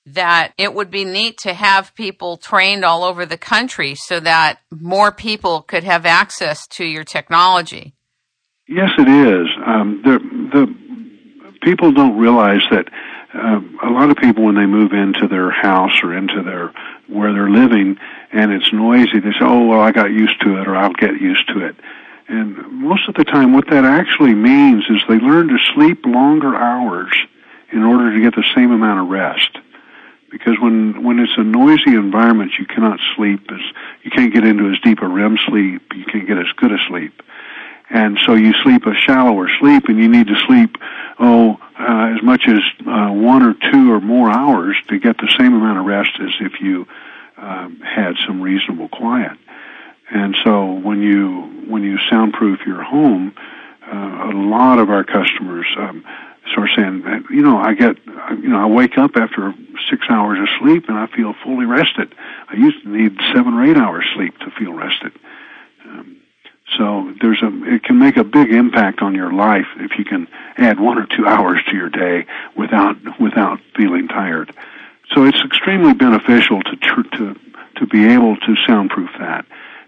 that 0.06 0.54
it 0.58 0.74
would 0.74 0.92
be 0.92 1.04
neat 1.04 1.38
to 1.40 1.54
have 1.54 1.96
people 1.96 2.38
trained 2.38 2.86
all 2.86 3.04
over 3.04 3.26
the 3.26 3.38
country 3.38 3.96
so 3.96 4.20
that 4.20 4.60
more 4.72 5.12
people 5.12 5.62
could 5.62 5.84
have 5.84 6.06
access 6.06 6.68
to 6.68 6.86
your 6.86 7.04
technology. 7.04 7.94
Yes, 8.68 8.92
it 8.98 9.08
is. 9.08 9.48
Um, 9.66 10.02
the, 10.04 10.20
the 10.54 11.56
people 11.62 11.92
don't 11.92 12.18
realize 12.18 12.62
that 12.72 12.88
um, 13.34 13.78
a 13.84 13.90
lot 13.90 14.10
of 14.10 14.18
people, 14.18 14.46
when 14.46 14.56
they 14.56 14.66
move 14.66 14.94
into 14.94 15.28
their 15.28 15.52
house 15.52 16.02
or 16.04 16.16
into 16.16 16.42
their 16.42 16.72
where 17.08 17.34
they're 17.34 17.50
living, 17.50 17.98
and 18.32 18.52
it's 18.52 18.72
noisy, 18.72 19.20
they 19.20 19.32
say, 19.32 19.42
"Oh, 19.42 19.68
well, 19.68 19.82
I 19.82 19.92
got 19.92 20.10
used 20.12 20.40
to 20.42 20.62
it," 20.62 20.68
or 20.68 20.76
"I'll 20.76 20.94
get 20.94 21.20
used 21.20 21.48
to 21.50 21.66
it." 21.66 21.76
And 22.28 22.58
most 22.82 23.08
of 23.10 23.16
the 23.16 23.26
time, 23.26 23.54
what 23.54 23.70
that 23.70 23.84
actually 23.84 24.34
means 24.34 24.86
is 24.90 25.02
they 25.08 25.20
learn 25.20 25.50
to 25.50 25.58
sleep 25.74 26.06
longer 26.06 26.56
hours 26.56 27.14
in 27.72 27.84
order 27.84 28.16
to 28.16 28.22
get 28.22 28.36
the 28.36 28.46
same 28.56 28.72
amount 28.72 29.02
of 29.02 29.10
rest. 29.10 29.58
Because 30.38 30.60
when 30.60 31.02
when 31.02 31.20
it's 31.20 31.32
a 31.38 31.44
noisy 31.44 31.96
environment, 31.96 32.52
you 32.60 32.66
cannot 32.66 33.00
sleep 33.16 33.50
as 33.50 33.62
you 34.04 34.12
can't 34.12 34.34
get 34.34 34.44
into 34.44 34.70
as 34.70 34.78
deep 34.82 35.02
a 35.02 35.08
REM 35.08 35.38
sleep. 35.48 35.94
You 35.96 36.04
can't 36.04 36.28
get 36.28 36.38
as 36.38 36.52
good 36.58 36.74
a 36.74 36.78
sleep, 36.90 37.24
and 37.90 38.20
so 38.26 38.34
you 38.34 38.52
sleep 38.62 38.86
a 38.86 38.94
shallower 38.96 39.48
sleep, 39.62 39.86
and 39.88 39.98
you 39.98 40.10
need 40.10 40.28
to 40.28 40.36
sleep 40.46 40.76
oh 41.20 41.58
uh, 41.80 42.16
as 42.18 42.22
much 42.22 42.50
as 42.50 42.60
uh, 42.86 43.12
one 43.12 43.44
or 43.44 43.54
two 43.72 43.94
or 43.94 44.02
more 44.02 44.30
hours 44.30 44.76
to 44.90 45.00
get 45.00 45.18
the 45.20 45.34
same 45.40 45.54
amount 45.54 45.80
of 45.80 45.86
rest 45.86 46.12
as 46.20 46.32
if 46.42 46.60
you 46.60 46.86
um, 47.38 47.80
had 47.80 48.16
some 48.28 48.42
reasonable 48.42 48.90
quiet. 48.90 49.38
And 50.12 50.36
so 50.44 50.74
when 50.74 51.02
you 51.02 51.44
when 51.70 51.84
you 51.84 51.98
soundproof 52.10 52.60
your 52.68 52.84
home, 52.84 53.34
uh, 53.88 54.32
a 54.32 54.36
lot 54.36 54.80
of 54.80 54.90
our 54.90 55.06
customers 55.06 55.68
um, 55.78 56.04
start 56.52 56.70
saying, 56.76 57.04
you 57.30 57.42
know, 57.42 57.58
I 57.58 57.74
get, 57.74 57.98
you 58.06 58.50
know, 58.50 58.60
I 58.60 58.68
wake 58.68 58.98
up 58.98 59.12
after 59.16 59.54
six 59.90 60.06
hours 60.10 60.40
of 60.40 60.48
sleep 60.60 60.86
and 60.88 60.98
I 60.98 61.08
feel 61.08 61.34
fully 61.44 61.66
rested. 61.66 62.14
I 62.50 62.56
used 62.56 62.84
to 62.84 62.90
need 62.90 63.18
seven 63.34 63.54
or 63.54 63.66
eight 63.66 63.78
hours 63.78 64.06
sleep 64.16 64.38
to 64.40 64.52
feel 64.52 64.74
rested. 64.74 65.12
Um, 65.86 66.18
so 66.78 67.14
there's 67.22 67.42
a, 67.42 67.76
it 67.76 67.84
can 67.84 68.00
make 68.00 68.18
a 68.18 68.24
big 68.24 68.52
impact 68.52 69.02
on 69.02 69.14
your 69.14 69.32
life 69.32 69.68
if 69.78 69.98
you 69.98 70.06
can 70.06 70.28
add 70.58 70.80
one 70.80 70.98
or 70.98 71.06
two 71.06 71.26
hours 71.26 71.60
to 71.70 71.76
your 71.76 71.90
day 71.90 72.26
without 72.58 72.98
without 73.20 73.60
feeling 73.76 74.08
tired. 74.08 74.54
So 75.14 75.26
it's 75.26 75.42
extremely 75.46 75.94
beneficial 75.94 76.62
to 76.64 77.04
to 77.18 77.36
to 77.78 77.86
be 77.88 78.08
able 78.08 78.36
to 78.38 78.56
soundproof 78.68 79.10
that 79.20 79.46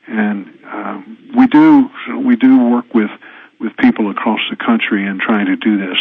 and 0.08 0.48
um, 0.66 1.18
we 1.38 1.48
do 1.48 1.90
we 2.26 2.36
do 2.36 2.70
work 2.70 2.94
with 2.94 3.12
with 3.60 3.76
people 3.78 4.10
across 4.10 4.40
the 4.50 4.56
country 4.56 5.06
in 5.06 5.20
trying 5.20 5.48
to 5.48 5.56
do 5.56 5.78
this. 5.78 6.00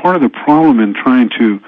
Part 0.00 0.16
of 0.16 0.22
the 0.22 0.30
problem 0.30 0.80
in 0.80 0.94
trying 0.94 1.30
to 1.38 1.60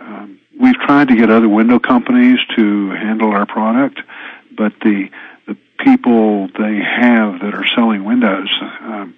um, 0.00 0.40
we've 0.58 0.78
tried 0.86 1.08
to 1.08 1.16
get 1.16 1.30
other 1.30 1.48
window 1.48 1.78
companies 1.78 2.38
to 2.56 2.90
handle 2.90 3.30
our 3.30 3.46
product, 3.46 4.00
but 4.56 4.72
the 4.80 5.10
the 5.46 5.56
people 5.78 6.48
they 6.58 6.78
have 6.78 7.40
that 7.40 7.54
are 7.54 7.66
selling 7.74 8.04
windows 8.04 8.48
um, 8.80 9.14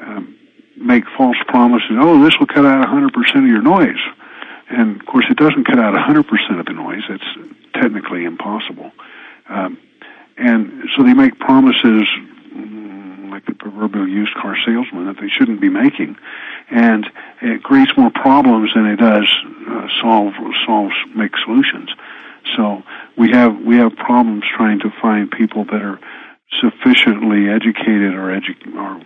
um, 0.00 0.38
make 0.76 1.04
false 1.16 1.36
promises. 1.48 1.90
Oh, 1.92 2.22
this 2.24 2.38
will 2.38 2.46
cut 2.46 2.64
out 2.64 2.86
100% 2.86 3.10
of 3.36 3.46
your 3.46 3.62
noise, 3.62 4.00
and 4.68 5.00
of 5.00 5.06
course, 5.06 5.26
it 5.28 5.36
doesn't 5.36 5.64
cut 5.64 5.78
out 5.78 5.94
100% 5.94 6.60
of 6.60 6.66
the 6.66 6.72
noise. 6.72 7.02
It's 7.08 7.58
technically 7.74 8.24
impossible. 8.24 8.92
Um, 9.48 9.78
and 10.36 10.88
so 10.96 11.02
they 11.02 11.12
make 11.12 11.38
promises 11.38 12.08
like 13.30 13.46
the 13.46 13.54
proverbial 13.54 14.08
used 14.08 14.34
car 14.34 14.56
salesman 14.64 15.06
that 15.06 15.16
they 15.20 15.28
shouldn't 15.28 15.60
be 15.60 15.68
making, 15.68 16.16
and 16.70 17.06
it 17.40 17.62
creates 17.62 17.92
more 17.96 18.10
problems 18.10 18.72
than 18.74 18.86
it 18.86 18.96
does 18.96 19.28
uh, 19.68 19.88
solve 20.00 20.34
solve 20.66 20.90
make 21.14 21.32
solutions. 21.44 21.90
So 22.56 22.82
we 23.16 23.30
have 23.30 23.60
we 23.60 23.76
have 23.76 23.94
problems 23.96 24.44
trying 24.56 24.80
to 24.80 24.90
find 25.00 25.30
people 25.30 25.64
that 25.64 25.82
are 25.82 26.00
sufficiently 26.60 27.48
educated 27.48 28.14
or 28.14 28.34
edu- 28.34 28.74
or 28.74 29.00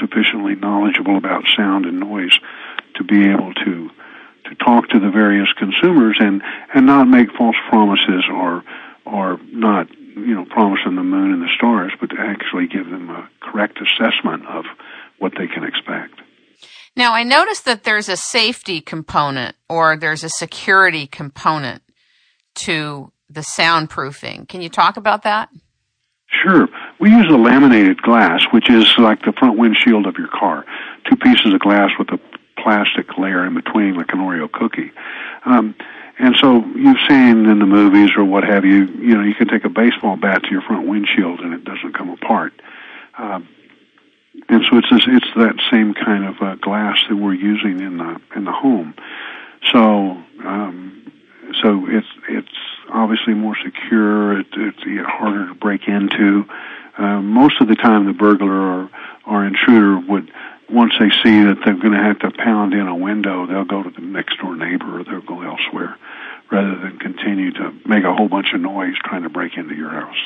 sufficiently 0.00 0.54
knowledgeable 0.54 1.16
about 1.16 1.44
sound 1.56 1.86
and 1.86 1.98
noise 1.98 2.38
to 2.94 3.04
be 3.04 3.28
able 3.28 3.54
to 3.54 3.90
to 4.44 4.54
talk 4.56 4.88
to 4.90 5.00
the 5.00 5.10
various 5.10 5.48
consumers 5.58 6.16
and 6.20 6.42
and 6.74 6.86
not 6.86 7.08
make 7.08 7.32
false 7.32 7.56
promises 7.68 8.24
or 8.32 8.62
or 9.04 9.40
not 9.50 9.88
you 10.26 10.34
know, 10.34 10.44
promise 10.44 10.80
them 10.84 10.96
the 10.96 11.02
moon 11.02 11.32
and 11.32 11.42
the 11.42 11.48
stars, 11.56 11.92
but 12.00 12.10
to 12.10 12.16
actually 12.18 12.66
give 12.66 12.88
them 12.90 13.10
a 13.10 13.28
correct 13.40 13.78
assessment 13.80 14.46
of 14.46 14.64
what 15.18 15.32
they 15.38 15.46
can 15.46 15.64
expect. 15.64 16.14
Now, 16.96 17.14
I 17.14 17.22
noticed 17.22 17.64
that 17.64 17.84
there's 17.84 18.08
a 18.08 18.16
safety 18.16 18.80
component 18.80 19.56
or 19.68 19.96
there's 19.96 20.24
a 20.24 20.28
security 20.28 21.06
component 21.06 21.82
to 22.56 23.12
the 23.30 23.40
soundproofing. 23.40 24.48
Can 24.48 24.62
you 24.62 24.68
talk 24.68 24.96
about 24.96 25.22
that? 25.22 25.48
Sure. 26.42 26.68
We 27.00 27.10
use 27.10 27.26
a 27.30 27.36
laminated 27.36 28.02
glass, 28.02 28.42
which 28.52 28.68
is 28.68 28.92
like 28.98 29.20
the 29.22 29.32
front 29.38 29.58
windshield 29.58 30.06
of 30.06 30.16
your 30.18 30.28
car. 30.28 30.64
Two 31.08 31.16
pieces 31.16 31.54
of 31.54 31.60
glass 31.60 31.90
with 31.98 32.08
a 32.08 32.18
plastic 32.62 33.18
layer 33.18 33.44
in 33.46 33.54
between, 33.54 33.94
like 33.94 34.12
an 34.12 34.18
Oreo 34.18 34.50
cookie. 34.50 34.92
Um, 35.44 35.74
and 36.18 36.36
so 36.36 36.64
you've 36.74 36.98
seen 37.08 37.46
in 37.46 37.58
the 37.60 37.66
movies 37.66 38.10
or 38.16 38.24
what 38.24 38.44
have 38.44 38.64
you, 38.64 38.86
you 38.86 39.14
know, 39.14 39.22
you 39.22 39.34
can 39.34 39.48
take 39.48 39.64
a 39.64 39.68
baseball 39.68 40.16
bat 40.16 40.42
to 40.44 40.50
your 40.50 40.62
front 40.62 40.88
windshield 40.88 41.40
and 41.40 41.54
it 41.54 41.64
doesn't 41.64 41.94
come 41.94 42.10
apart. 42.10 42.52
Um, 43.16 43.48
and 44.48 44.64
so 44.70 44.78
it's 44.78 44.90
this, 44.90 45.02
it's 45.06 45.34
that 45.36 45.60
same 45.70 45.94
kind 45.94 46.24
of 46.24 46.40
uh, 46.40 46.54
glass 46.56 46.98
that 47.08 47.16
we're 47.16 47.34
using 47.34 47.80
in 47.80 47.98
the 47.98 48.20
in 48.34 48.44
the 48.44 48.52
home. 48.52 48.94
So 49.72 50.16
um, 50.44 51.12
so 51.62 51.86
it's 51.88 52.06
it's 52.28 52.48
obviously 52.90 53.34
more 53.34 53.56
secure. 53.56 54.40
It, 54.40 54.46
it's 54.52 55.08
harder 55.08 55.48
to 55.48 55.54
break 55.54 55.88
into. 55.88 56.46
Uh, 56.96 57.20
most 57.20 57.60
of 57.60 57.68
the 57.68 57.76
time, 57.76 58.06
the 58.06 58.12
burglar 58.12 58.50
or, 58.50 58.90
or 59.26 59.46
intruder 59.46 59.98
would 60.08 60.32
once 60.70 60.92
they 60.98 61.10
see 61.22 61.44
that 61.44 61.58
they're 61.64 61.74
going 61.74 61.92
to 61.92 62.02
have 62.02 62.18
to 62.20 62.30
pound 62.30 62.74
in 62.74 62.86
a 62.86 62.96
window, 62.96 63.46
they'll 63.46 63.64
go 63.64 63.82
to 63.82 63.90
the 63.90 64.00
next 64.00 64.38
door 64.38 64.54
neighbor 64.54 65.00
or 65.00 65.04
they'll 65.04 65.20
go 65.20 65.42
elsewhere 65.42 65.96
rather 66.50 66.78
than 66.78 66.98
continue 66.98 67.52
to 67.52 67.72
make 67.86 68.04
a 68.04 68.14
whole 68.14 68.28
bunch 68.28 68.52
of 68.54 68.60
noise 68.60 68.94
trying 69.04 69.22
to 69.22 69.28
break 69.28 69.56
into 69.56 69.74
your 69.74 69.90
house. 69.90 70.16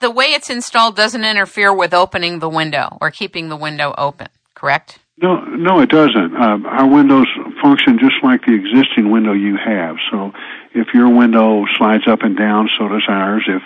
The 0.00 0.10
way 0.10 0.26
it's 0.26 0.50
installed 0.50 0.96
doesn't 0.96 1.24
interfere 1.24 1.72
with 1.72 1.94
opening 1.94 2.40
the 2.40 2.48
window 2.48 2.98
or 3.00 3.10
keeping 3.10 3.48
the 3.48 3.56
window 3.56 3.94
open, 3.96 4.28
correct? 4.54 4.98
No, 5.18 5.44
no, 5.44 5.80
it 5.80 5.90
doesn't. 5.90 6.34
Um, 6.36 6.66
our 6.66 6.88
windows 6.88 7.28
function 7.62 7.98
just 8.00 8.16
like 8.24 8.44
the 8.44 8.54
existing 8.54 9.10
window 9.10 9.32
you 9.32 9.56
have. 9.56 9.96
So, 10.10 10.32
if 10.74 10.88
your 10.94 11.08
window 11.08 11.64
slides 11.76 12.08
up 12.08 12.22
and 12.22 12.36
down, 12.36 12.68
so 12.76 12.88
does 12.88 13.04
ours. 13.06 13.44
If 13.46 13.62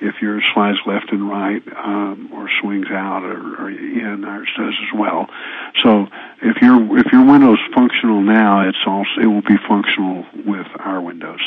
if 0.00 0.22
yours 0.22 0.44
slides 0.54 0.78
left 0.86 1.12
and 1.12 1.28
right 1.28 1.62
um, 1.76 2.30
or 2.32 2.48
swings 2.60 2.86
out 2.90 3.22
or, 3.22 3.62
or 3.62 3.70
in, 3.70 4.24
ours 4.24 4.48
does 4.56 4.74
as 4.82 4.98
well. 4.98 5.28
So 5.82 6.08
if 6.42 6.60
your 6.62 6.98
if 6.98 7.12
your 7.12 7.24
window 7.24 7.54
is 7.54 7.60
functional 7.74 8.20
now, 8.22 8.68
it's 8.68 8.78
also 8.86 9.20
it 9.20 9.26
will 9.26 9.42
be 9.42 9.58
functional 9.68 10.24
with 10.46 10.66
our 10.78 11.00
windows. 11.00 11.40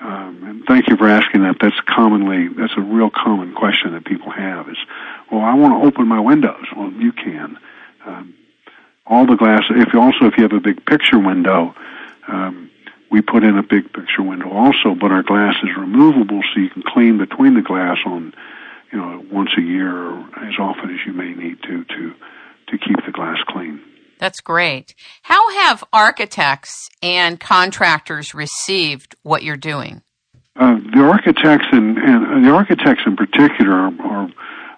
Um, 0.00 0.42
and 0.44 0.64
thank 0.66 0.88
you 0.88 0.96
for 0.96 1.08
asking 1.08 1.42
that. 1.42 1.56
That's 1.60 1.78
commonly 1.80 2.48
that's 2.48 2.76
a 2.76 2.80
real 2.80 3.10
common 3.10 3.54
question 3.54 3.92
that 3.92 4.04
people 4.04 4.30
have 4.30 4.68
is, 4.68 4.78
well, 5.30 5.42
I 5.42 5.54
want 5.54 5.80
to 5.80 5.86
open 5.86 6.06
my 6.06 6.20
windows. 6.20 6.64
Well, 6.76 6.90
you 6.92 7.12
can. 7.12 7.58
Um, 8.06 8.34
all 9.06 9.26
the 9.26 9.36
glass. 9.36 9.64
If 9.70 9.94
also 9.94 10.26
if 10.26 10.36
you 10.36 10.44
have 10.44 10.52
a 10.52 10.60
big 10.60 10.84
picture 10.86 11.18
window. 11.18 11.74
Um, 12.28 12.70
we 13.10 13.20
put 13.20 13.42
in 13.42 13.58
a 13.58 13.62
big 13.62 13.92
picture 13.92 14.22
window 14.22 14.50
also, 14.50 14.94
but 14.94 15.10
our 15.10 15.22
glass 15.22 15.54
is 15.62 15.70
removable 15.76 16.40
so 16.42 16.60
you 16.60 16.70
can 16.70 16.82
clean 16.86 17.18
between 17.18 17.54
the 17.54 17.62
glass 17.62 17.98
on, 18.06 18.32
you 18.92 18.98
know, 18.98 19.24
once 19.30 19.50
a 19.58 19.62
year 19.62 19.94
or 19.94 20.20
as 20.44 20.54
often 20.58 20.90
as 20.90 21.00
you 21.06 21.12
may 21.12 21.34
need 21.34 21.62
to 21.62 21.84
to 21.84 22.14
to 22.68 22.78
keep 22.78 23.04
the 23.04 23.12
glass 23.12 23.38
clean. 23.48 23.80
That's 24.18 24.40
great. 24.40 24.94
How 25.22 25.50
have 25.50 25.82
architects 25.92 26.88
and 27.02 27.40
contractors 27.40 28.34
received 28.34 29.16
what 29.22 29.42
you're 29.42 29.56
doing? 29.56 30.02
Uh, 30.56 30.76
the 30.94 31.00
architects 31.00 31.66
and, 31.72 31.96
and 31.96 32.44
the 32.44 32.50
architects 32.50 33.02
in 33.06 33.16
particular 33.16 33.72
are, 33.72 33.92
are, 34.02 34.30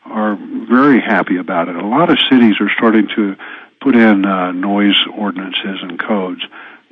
are 0.06 0.38
very 0.70 1.00
happy 1.00 1.38
about 1.38 1.68
it. 1.68 1.74
A 1.74 1.84
lot 1.84 2.08
of 2.08 2.18
cities 2.30 2.54
are 2.60 2.70
starting 2.76 3.08
to 3.16 3.34
put 3.80 3.96
in 3.96 4.24
uh, 4.24 4.52
noise 4.52 4.94
ordinances 5.18 5.80
and 5.82 5.98
codes 5.98 6.42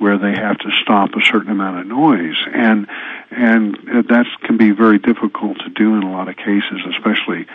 where 0.01 0.17
they 0.17 0.31
have 0.31 0.57
to 0.57 0.71
stop 0.81 1.11
a 1.13 1.21
certain 1.21 1.51
amount 1.51 1.79
of 1.79 1.85
noise, 1.85 2.35
and 2.51 2.87
and 3.29 3.75
that 4.09 4.25
can 4.41 4.57
be 4.57 4.71
very 4.71 4.97
difficult 4.97 5.59
to 5.59 5.69
do 5.69 5.95
in 5.95 6.01
a 6.01 6.11
lot 6.11 6.27
of 6.27 6.35
cases, 6.37 6.81
especially 6.89 7.45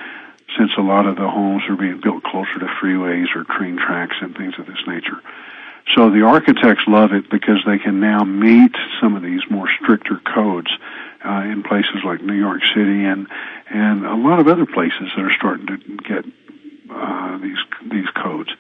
since 0.56 0.70
a 0.78 0.80
lot 0.80 1.06
of 1.06 1.16
the 1.16 1.28
homes 1.28 1.64
are 1.68 1.74
being 1.74 2.00
built 2.00 2.22
closer 2.22 2.60
to 2.60 2.66
freeways 2.80 3.34
or 3.34 3.42
train 3.42 3.76
tracks 3.76 4.14
and 4.20 4.36
things 4.36 4.54
of 4.60 4.66
this 4.66 4.78
nature. 4.86 5.20
So 5.96 6.10
the 6.10 6.22
architects 6.22 6.84
love 6.86 7.12
it 7.12 7.28
because 7.28 7.58
they 7.66 7.78
can 7.78 7.98
now 7.98 8.22
meet 8.22 8.76
some 9.00 9.16
of 9.16 9.24
these 9.24 9.42
more 9.50 9.68
stricter 9.82 10.18
codes 10.18 10.70
uh, 11.24 11.42
in 11.50 11.64
places 11.64 12.04
like 12.04 12.22
New 12.22 12.38
York 12.38 12.62
City 12.74 13.04
and 13.04 13.26
and 13.68 14.06
a 14.06 14.14
lot 14.14 14.38
of 14.38 14.46
other 14.46 14.66
places 14.66 15.10
that 15.16 15.24
are 15.24 15.32
starting 15.32 15.66
to 15.66 15.76
get 15.98 16.24
uh, 16.90 17.38
these 17.38 17.58
these 17.90 18.08
codes. 18.10 18.50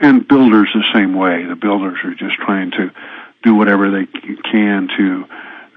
And 0.00 0.26
builders 0.26 0.68
the 0.74 0.84
same 0.92 1.14
way. 1.14 1.44
The 1.44 1.56
builders 1.56 1.98
are 2.04 2.14
just 2.14 2.34
trying 2.34 2.72
to 2.72 2.90
do 3.46 3.54
whatever 3.54 3.90
they 3.90 4.06
can 4.50 4.88
to 4.98 5.24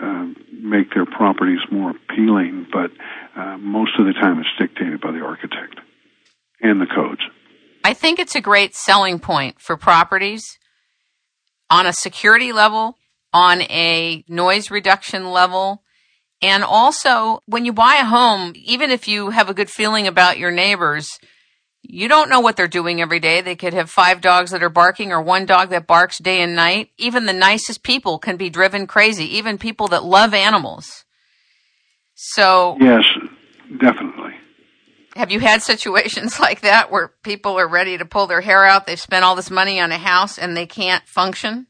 uh, 0.02 0.26
make 0.52 0.94
their 0.94 1.06
properties 1.06 1.60
more 1.72 1.92
appealing, 1.92 2.68
but 2.74 2.92
uh, 3.40 3.58
most 3.58 3.92
of 4.00 4.06
the 4.06 4.14
time 4.14 4.40
it's 4.40 4.50
dictated 4.58 5.00
by 5.00 5.12
the 5.12 5.20
architect 5.20 5.80
and 6.62 6.82
the 6.82 6.88
codes. 6.88 7.22
I 7.84 7.94
think 7.94 8.20
it's 8.20 8.36
a 8.36 8.42
great 8.42 8.76
selling 8.76 9.20
point 9.20 9.62
for 9.62 9.78
properties 9.78 10.58
on 11.70 11.86
a 11.86 11.94
security 11.94 12.52
level, 12.52 12.98
on 13.32 13.62
a 13.62 14.26
noise 14.28 14.72
reduction 14.72 15.32
level, 15.32 15.84
and 16.42 16.64
also 16.64 17.44
when 17.46 17.66
you 17.66 17.72
buy 17.72 17.98
a 18.02 18.06
home, 18.06 18.54
even 18.56 18.90
if 18.90 19.08
you 19.08 19.30
have 19.30 19.50
a 19.50 19.54
good 19.54 19.70
feeling 19.70 20.08
about 20.08 20.40
your 20.40 20.52
neighbors, 20.52 21.20
you 21.92 22.08
don't 22.08 22.30
know 22.30 22.40
what 22.40 22.56
they're 22.56 22.68
doing 22.68 23.02
every 23.02 23.20
day. 23.20 23.42
They 23.42 23.56
could 23.56 23.74
have 23.74 23.90
five 23.90 24.22
dogs 24.22 24.52
that 24.52 24.62
are 24.62 24.70
barking 24.70 25.12
or 25.12 25.20
one 25.20 25.48
dog 25.48 25.72
that 25.72 25.88
barks 25.88 26.20
day 26.20 26.40
and 26.40 26.56
night. 26.56 26.92
Even 27.00 27.26
the 27.26 27.34
nicest 27.34 27.82
people 27.82 28.20
can 28.20 28.38
be 28.38 28.52
driven 28.52 28.86
crazy, 28.86 29.38
even 29.38 29.58
people 29.58 29.88
that 29.88 30.04
love 30.04 30.36
animals. 30.36 31.04
So, 32.14 32.78
yes, 32.80 33.04
definitely. 33.82 34.36
Have 35.16 35.32
you 35.32 35.40
had 35.40 35.64
situations 35.64 36.40
like 36.40 36.62
that 36.62 36.92
where 36.92 37.08
people 37.24 37.60
are 37.60 37.68
ready 37.68 37.98
to 37.98 38.06
pull 38.06 38.28
their 38.28 38.42
hair 38.42 38.66
out? 38.66 38.86
They've 38.86 39.00
spent 39.00 39.26
all 39.26 39.36
this 39.36 39.50
money 39.50 39.80
on 39.80 39.92
a 39.92 39.98
house 39.98 40.38
and 40.38 40.56
they 40.56 40.68
can't 40.68 41.08
function? 41.08 41.66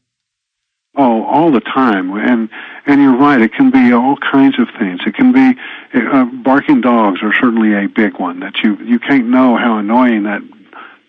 Oh, 0.96 1.24
all 1.24 1.52
the 1.52 1.60
time. 1.60 2.12
And 2.16 2.48
and 2.86 3.00
you're 3.00 3.16
right. 3.16 3.40
It 3.40 3.52
can 3.54 3.70
be 3.70 3.92
all 3.92 4.16
kinds 4.16 4.58
of 4.58 4.68
things. 4.78 5.00
It 5.06 5.14
can 5.14 5.32
be 5.32 5.54
uh, 5.94 6.24
barking 6.24 6.80
dogs 6.80 7.20
are 7.22 7.32
certainly 7.32 7.74
a 7.74 7.88
big 7.88 8.18
one 8.18 8.40
that 8.40 8.58
you 8.64 8.76
you 8.76 8.98
can't 8.98 9.26
know 9.26 9.56
how 9.56 9.78
annoying 9.78 10.24
that 10.24 10.42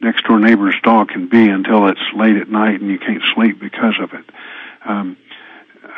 next 0.02 0.26
door 0.26 0.40
neighbor's 0.40 0.76
dog 0.84 1.10
can 1.10 1.28
be 1.28 1.48
until 1.48 1.88
it's 1.88 2.02
late 2.16 2.36
at 2.38 2.50
night 2.50 2.82
and 2.82 2.90
you 2.90 3.00
can't 3.00 3.24
sleep 3.34 3.60
because 3.60 3.96
of 4.00 4.14
it. 4.14 4.26
Um, 4.86 5.18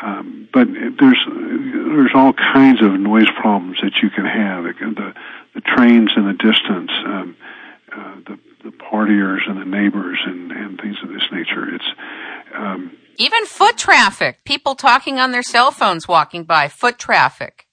um, 0.02 0.50
but 0.54 0.68
there's 1.00 1.20
there's 1.28 2.12
all 2.14 2.34
kinds 2.34 2.82
of 2.82 2.94
noise 2.94 3.30
problems 3.40 3.80
that 3.82 3.98
you 4.02 4.10
can 4.10 4.26
have. 4.26 4.64
The 4.64 5.14
the 5.56 5.62
trains 5.62 6.12
in 6.16 6.26
the 6.26 6.34
distance, 6.34 6.92
um, 7.06 7.36
uh, 7.92 8.16
the 8.28 8.40
the 8.64 8.72
partiers 8.72 9.50
and 9.50 9.60
the 9.60 9.66
neighbors 9.66 10.20
and 10.26 10.52
and 10.52 10.80
things 10.80 10.98
of 11.04 11.10
this 11.10 11.24
nature. 11.32 11.76
It's 11.76 11.86
um, 12.56 12.98
even 13.18 13.46
foot 13.46 13.78
traffic. 13.78 14.44
People 14.44 14.76
talking 14.76 15.20
on 15.20 15.32
their 15.32 15.44
cell 15.44 15.72
phones 15.72 16.08
walking 16.08 16.44
by. 16.44 16.68
Foot 16.68 16.98
traffic. 16.98 17.68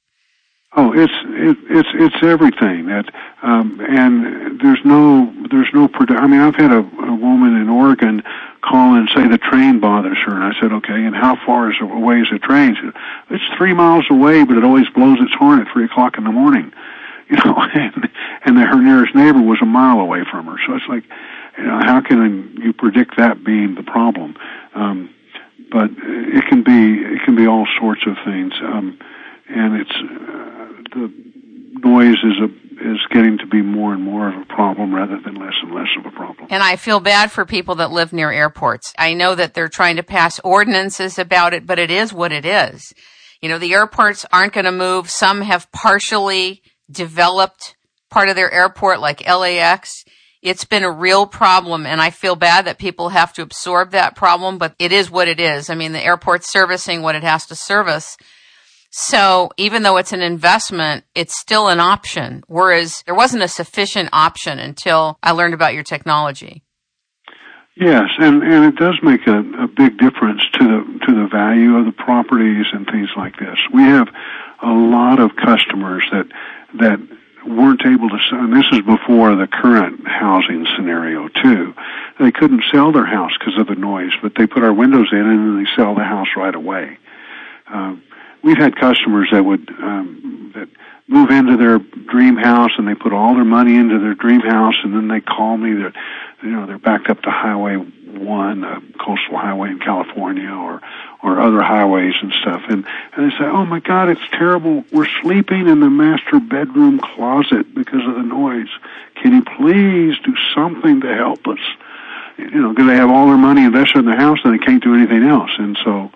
Oh, 0.76 0.92
it's 0.92 1.12
it, 1.26 1.56
it's 1.68 1.88
it's 1.94 2.22
everything 2.22 2.86
that, 2.86 3.12
um, 3.42 3.80
and 3.80 4.60
there's 4.60 4.78
no 4.84 5.32
there's 5.50 5.66
no. 5.74 5.88
I 6.10 6.28
mean, 6.28 6.40
I've 6.40 6.54
had 6.54 6.70
a, 6.70 6.78
a 6.78 7.14
woman 7.14 7.56
in 7.56 7.68
Oregon 7.68 8.22
call 8.62 8.94
and 8.94 9.08
say 9.12 9.26
the 9.26 9.38
train 9.38 9.80
bothers 9.80 10.18
her, 10.24 10.32
and 10.32 10.44
I 10.44 10.52
said, 10.60 10.72
okay, 10.72 11.04
and 11.04 11.16
how 11.16 11.36
far 11.44 11.72
is 11.72 11.76
away 11.80 12.20
is 12.20 12.28
the 12.30 12.38
train? 12.38 12.76
She 12.76 12.82
said, 12.82 12.94
it's 13.30 13.44
three 13.58 13.72
miles 13.72 14.04
away, 14.10 14.44
but 14.44 14.56
it 14.56 14.64
always 14.64 14.88
blows 14.90 15.18
its 15.20 15.34
horn 15.34 15.60
at 15.60 15.66
three 15.72 15.86
o'clock 15.86 16.18
in 16.18 16.24
the 16.24 16.30
morning, 16.30 16.70
you 17.30 17.36
know, 17.36 17.56
and 17.74 18.08
and 18.44 18.56
the, 18.56 18.62
her 18.62 18.80
nearest 18.80 19.12
neighbor 19.16 19.40
was 19.40 19.58
a 19.60 19.66
mile 19.66 19.98
away 19.98 20.22
from 20.30 20.46
her. 20.46 20.56
So 20.68 20.76
it's 20.76 20.86
like, 20.88 21.02
you 21.58 21.64
know, 21.64 21.80
how 21.82 22.00
can 22.00 22.54
you 22.62 22.72
predict 22.72 23.16
that 23.16 23.42
being 23.42 23.74
the 23.74 23.82
problem? 23.82 24.36
Um, 24.74 25.10
but 25.70 25.90
it 25.90 26.44
can 26.48 26.62
be 26.62 27.02
it 27.02 27.22
can 27.24 27.36
be 27.36 27.46
all 27.46 27.66
sorts 27.78 28.02
of 28.06 28.16
things, 28.24 28.52
um, 28.62 28.98
and 29.48 29.80
it's 29.80 29.90
uh, 29.90 30.98
the 30.98 31.12
noise 31.82 32.18
is 32.24 32.38
a 32.42 32.48
is 32.80 32.98
getting 33.10 33.36
to 33.38 33.46
be 33.46 33.60
more 33.60 33.92
and 33.92 34.02
more 34.02 34.28
of 34.28 34.40
a 34.40 34.44
problem 34.46 34.94
rather 34.94 35.20
than 35.20 35.34
less 35.34 35.54
and 35.62 35.74
less 35.74 35.88
of 35.98 36.06
a 36.06 36.10
problem. 36.10 36.48
And 36.50 36.62
I 36.62 36.76
feel 36.76 36.98
bad 36.98 37.30
for 37.30 37.44
people 37.44 37.74
that 37.76 37.90
live 37.90 38.12
near 38.12 38.32
airports. 38.32 38.94
I 38.98 39.12
know 39.12 39.34
that 39.34 39.52
they're 39.52 39.68
trying 39.68 39.96
to 39.96 40.02
pass 40.02 40.40
ordinances 40.40 41.18
about 41.18 41.52
it, 41.52 41.66
but 41.66 41.78
it 41.78 41.90
is 41.90 42.12
what 42.12 42.32
it 42.32 42.46
is. 42.46 42.94
You 43.42 43.48
know, 43.50 43.58
the 43.58 43.74
airports 43.74 44.24
aren't 44.32 44.54
going 44.54 44.64
to 44.64 44.72
move. 44.72 45.10
Some 45.10 45.42
have 45.42 45.70
partially 45.72 46.62
developed 46.90 47.76
part 48.10 48.28
of 48.28 48.36
their 48.36 48.50
airport 48.50 49.00
like 49.00 49.26
LAX 49.26 50.04
it's 50.42 50.64
been 50.64 50.84
a 50.84 50.90
real 50.90 51.26
problem 51.26 51.86
and 51.86 52.00
I 52.00 52.10
feel 52.10 52.36
bad 52.36 52.64
that 52.64 52.78
people 52.78 53.10
have 53.10 53.32
to 53.34 53.42
absorb 53.42 53.90
that 53.90 54.16
problem, 54.16 54.58
but 54.58 54.74
it 54.78 54.92
is 54.92 55.10
what 55.10 55.28
it 55.28 55.40
is. 55.40 55.70
I 55.70 55.74
mean, 55.74 55.92
the 55.92 56.04
airport's 56.04 56.50
servicing 56.50 57.02
what 57.02 57.14
it 57.14 57.22
has 57.22 57.46
to 57.46 57.54
service. 57.54 58.16
So 58.90 59.50
even 59.56 59.82
though 59.82 59.98
it's 59.98 60.12
an 60.12 60.22
investment, 60.22 61.04
it's 61.14 61.38
still 61.38 61.68
an 61.68 61.78
option. 61.78 62.42
Whereas 62.48 63.02
there 63.06 63.14
wasn't 63.14 63.44
a 63.44 63.48
sufficient 63.48 64.08
option 64.12 64.58
until 64.58 65.18
I 65.22 65.32
learned 65.32 65.54
about 65.54 65.74
your 65.74 65.84
technology. 65.84 66.64
Yes, 67.76 68.10
and, 68.18 68.42
and 68.42 68.64
it 68.64 68.76
does 68.76 68.98
make 69.02 69.26
a, 69.26 69.38
a 69.38 69.68
big 69.68 69.96
difference 69.96 70.42
to 70.58 70.64
the 70.64 71.06
to 71.06 71.14
the 71.14 71.28
value 71.32 71.76
of 71.76 71.86
the 71.86 71.92
properties 71.92 72.66
and 72.72 72.84
things 72.86 73.08
like 73.16 73.38
this. 73.38 73.56
We 73.72 73.82
have 73.82 74.08
a 74.62 74.68
lot 74.68 75.18
of 75.18 75.30
customers 75.36 76.04
that 76.12 76.26
that 76.78 76.98
weren't 77.46 77.82
able 77.86 78.08
to 78.08 78.18
sell, 78.28 78.40
and 78.40 78.52
this 78.52 78.66
is 78.72 78.80
before 78.80 79.34
the 79.36 79.46
current 79.46 80.06
housing 80.06 80.66
scenario 80.76 81.28
too. 81.28 81.74
They 82.18 82.32
couldn't 82.32 82.64
sell 82.72 82.92
their 82.92 83.06
house 83.06 83.32
because 83.38 83.58
of 83.58 83.66
the 83.66 83.74
noise, 83.74 84.12
but 84.22 84.32
they 84.36 84.46
put 84.46 84.62
our 84.62 84.72
windows 84.72 85.08
in 85.12 85.18
and 85.18 85.38
then 85.38 85.64
they 85.64 85.70
sell 85.76 85.94
the 85.94 86.04
house 86.04 86.28
right 86.36 86.54
away. 86.54 86.98
Um, 87.68 88.02
we've 88.42 88.58
had 88.58 88.76
customers 88.76 89.28
that 89.32 89.44
would 89.44 89.68
um, 89.70 90.52
that 90.54 90.68
move 91.06 91.30
into 91.30 91.56
their 91.56 91.78
dream 91.78 92.36
house 92.36 92.70
and 92.78 92.86
they 92.86 92.94
put 92.94 93.12
all 93.12 93.34
their 93.34 93.44
money 93.44 93.74
into 93.74 93.98
their 93.98 94.14
dream 94.14 94.40
house 94.40 94.76
and 94.84 94.94
then 94.94 95.08
they 95.08 95.20
call 95.20 95.56
me 95.56 95.72
that 95.72 95.92
you 96.42 96.50
know 96.50 96.66
they're 96.66 96.78
backed 96.78 97.10
up 97.10 97.20
to 97.22 97.30
Highway 97.30 97.76
One, 98.10 98.64
a 98.64 98.80
coastal 98.98 99.38
highway 99.38 99.70
in 99.70 99.78
California, 99.78 100.50
or 100.50 100.80
or 101.22 101.40
other 101.40 101.60
highways 101.60 102.14
and 102.22 102.32
stuff. 102.40 102.62
And, 102.68 102.86
and 103.12 103.30
they 103.30 103.36
say, 103.36 103.44
oh 103.44 103.66
my 103.66 103.80
God, 103.80 104.08
it's 104.08 104.26
terrible. 104.32 104.84
We're 104.90 105.08
sleeping 105.22 105.68
in 105.68 105.80
the 105.80 105.90
master 105.90 106.40
bedroom 106.40 106.98
closet 106.98 107.74
because 107.74 108.06
of 108.06 108.14
the 108.14 108.22
noise. 108.22 108.70
Can 109.16 109.34
you 109.34 109.42
please 109.42 110.18
do 110.24 110.34
something 110.54 111.02
to 111.02 111.14
help 111.14 111.46
us? 111.46 111.58
You 112.38 112.50
know, 112.50 112.70
because 112.70 112.86
they 112.86 112.96
have 112.96 113.10
all 113.10 113.26
their 113.26 113.36
money 113.36 113.64
invested 113.64 113.98
in 113.98 114.06
the 114.06 114.16
house 114.16 114.38
and 114.44 114.54
they 114.54 114.64
can't 114.64 114.82
do 114.82 114.94
anything 114.94 115.24
else. 115.24 115.50
And 115.58 115.78
so, 115.84 116.10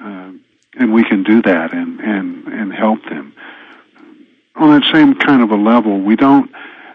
uh, 0.00 0.30
and 0.78 0.94
we 0.94 1.04
can 1.04 1.22
do 1.22 1.42
that 1.42 1.74
and, 1.74 2.00
and, 2.00 2.46
and 2.48 2.72
help 2.72 3.04
them. 3.04 3.34
On 4.54 4.80
that 4.80 4.90
same 4.90 5.16
kind 5.16 5.42
of 5.42 5.50
a 5.50 5.56
level, 5.56 6.00
we 6.00 6.16
don't, 6.16 6.50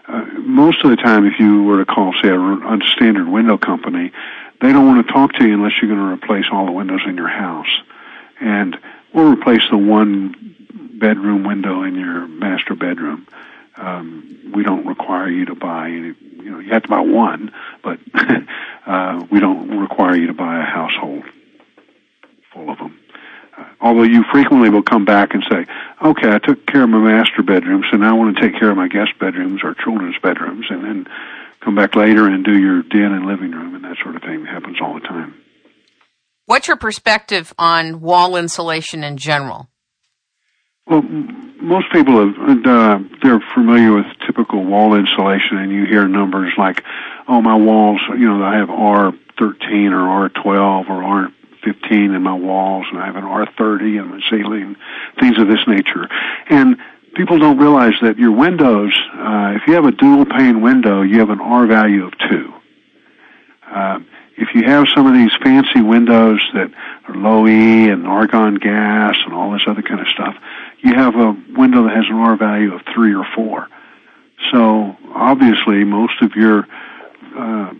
uh, 0.08 0.24
most 0.38 0.82
of 0.84 0.90
the 0.90 0.96
time, 0.96 1.26
if 1.26 1.38
you 1.38 1.62
were 1.62 1.78
to 1.78 1.86
call, 1.86 2.12
say, 2.20 2.28
a, 2.28 2.40
a 2.40 2.78
standard 2.96 3.28
window 3.28 3.56
company, 3.56 4.10
they 4.62 4.72
don't 4.72 4.86
want 4.86 5.04
to 5.04 5.12
talk 5.12 5.32
to 5.34 5.46
you 5.46 5.54
unless 5.54 5.72
you're 5.82 5.90
going 5.90 6.00
to 6.00 6.14
replace 6.14 6.46
all 6.52 6.64
the 6.66 6.72
windows 6.72 7.00
in 7.06 7.16
your 7.16 7.28
house. 7.28 7.80
And 8.40 8.78
we'll 9.12 9.32
replace 9.32 9.62
the 9.70 9.76
one 9.76 10.56
bedroom 11.00 11.44
window 11.44 11.82
in 11.82 11.96
your 11.96 12.28
master 12.28 12.76
bedroom. 12.76 13.26
Um, 13.76 14.52
we 14.54 14.62
don't 14.62 14.86
require 14.86 15.28
you 15.28 15.46
to 15.46 15.56
buy 15.56 15.88
any, 15.88 16.14
you 16.36 16.50
know, 16.50 16.60
you 16.60 16.70
have 16.70 16.84
to 16.84 16.88
buy 16.88 17.00
one, 17.00 17.52
but 17.82 17.98
uh, 18.86 19.26
we 19.30 19.40
don't 19.40 19.78
require 19.78 20.14
you 20.14 20.28
to 20.28 20.34
buy 20.34 20.60
a 20.60 20.64
household 20.64 21.24
full 22.52 22.70
of 22.70 22.78
them. 22.78 23.00
Uh, 23.58 23.64
although 23.80 24.02
you 24.04 24.22
frequently 24.30 24.70
will 24.70 24.82
come 24.82 25.04
back 25.04 25.34
and 25.34 25.44
say, 25.50 25.66
okay, 26.04 26.30
I 26.30 26.38
took 26.38 26.66
care 26.66 26.84
of 26.84 26.90
my 26.90 26.98
master 26.98 27.42
bedroom, 27.42 27.84
so 27.90 27.96
now 27.96 28.14
I 28.14 28.18
want 28.18 28.36
to 28.36 28.42
take 28.42 28.58
care 28.60 28.70
of 28.70 28.76
my 28.76 28.88
guest 28.88 29.18
bedrooms 29.18 29.62
or 29.64 29.74
children's 29.74 30.18
bedrooms, 30.18 30.66
and 30.70 30.84
then 30.84 31.06
come 31.64 31.74
back 31.74 31.94
later 31.94 32.26
and 32.26 32.44
do 32.44 32.58
your 32.58 32.82
den 32.82 33.12
and 33.12 33.26
living 33.26 33.52
room 33.52 33.74
and 33.74 33.84
that 33.84 33.96
sort 34.02 34.16
of 34.16 34.22
thing. 34.22 34.44
Happens 34.44 34.78
all 34.80 34.94
the 34.94 35.00
time. 35.00 35.34
What's 36.46 36.68
your 36.68 36.76
perspective 36.76 37.52
on 37.58 38.00
wall 38.00 38.36
insulation 38.36 39.04
in 39.04 39.16
general? 39.16 39.68
Well, 40.86 41.02
most 41.02 41.86
people 41.92 42.26
have, 42.26 42.66
uh, 42.66 42.98
they're 43.22 43.42
familiar 43.54 43.94
with 43.94 44.06
typical 44.26 44.64
wall 44.64 44.94
insulation, 44.94 45.58
and 45.58 45.70
you 45.70 45.84
hear 45.84 46.08
numbers 46.08 46.52
like, 46.58 46.82
"Oh, 47.28 47.40
my 47.40 47.54
walls, 47.54 48.00
you 48.08 48.28
know, 48.28 48.44
I 48.44 48.56
have 48.56 48.68
R 48.68 49.12
R13 49.42 49.92
or 49.92 50.28
R12 50.28 50.90
or 50.90 51.02
R15 51.02 52.14
in 52.14 52.22
my 52.22 52.34
walls, 52.34 52.86
and 52.90 53.00
I 53.00 53.06
have 53.06 53.16
an 53.16 53.24
R30 53.24 54.00
in 54.00 54.08
my 54.08 54.20
ceiling, 54.30 54.76
things 55.18 55.38
of 55.38 55.48
this 55.48 55.66
nature. 55.66 56.08
And 56.48 56.76
people 57.14 57.38
don't 57.38 57.58
realize 57.58 57.94
that 58.02 58.18
your 58.18 58.32
windows, 58.32 58.92
uh, 59.14 59.52
if 59.56 59.62
you 59.66 59.74
have 59.74 59.84
a 59.84 59.92
dual 59.92 60.24
pane 60.24 60.60
window, 60.62 61.02
you 61.02 61.18
have 61.20 61.30
an 61.30 61.40
R 61.40 61.66
value 61.66 62.06
of 62.06 62.12
two. 62.30 62.52
Uh, 63.66 64.00
if 64.36 64.48
you 64.54 64.64
have 64.64 64.86
some 64.94 65.06
of 65.06 65.14
these 65.14 65.30
fancy 65.42 65.80
windows 65.80 66.40
that 66.54 66.70
are 67.08 67.14
low 67.14 67.46
E 67.46 67.88
and 67.88 68.06
argon 68.06 68.56
gas 68.56 69.14
and 69.24 69.34
all 69.34 69.52
this 69.52 69.62
other 69.66 69.82
kind 69.82 70.00
of 70.00 70.08
stuff, 70.08 70.34
you 70.80 70.94
have 70.94 71.14
a 71.16 71.36
window 71.56 71.84
that 71.84 71.96
has 71.96 72.06
an 72.08 72.16
R 72.16 72.36
value 72.36 72.74
of 72.74 72.80
three 72.94 73.14
or 73.14 73.26
four. 73.34 73.68
So 74.50 74.96
obviously, 75.14 75.84
most 75.84 76.20
of 76.22 76.32
your 76.34 76.66
uh, 77.36 77.72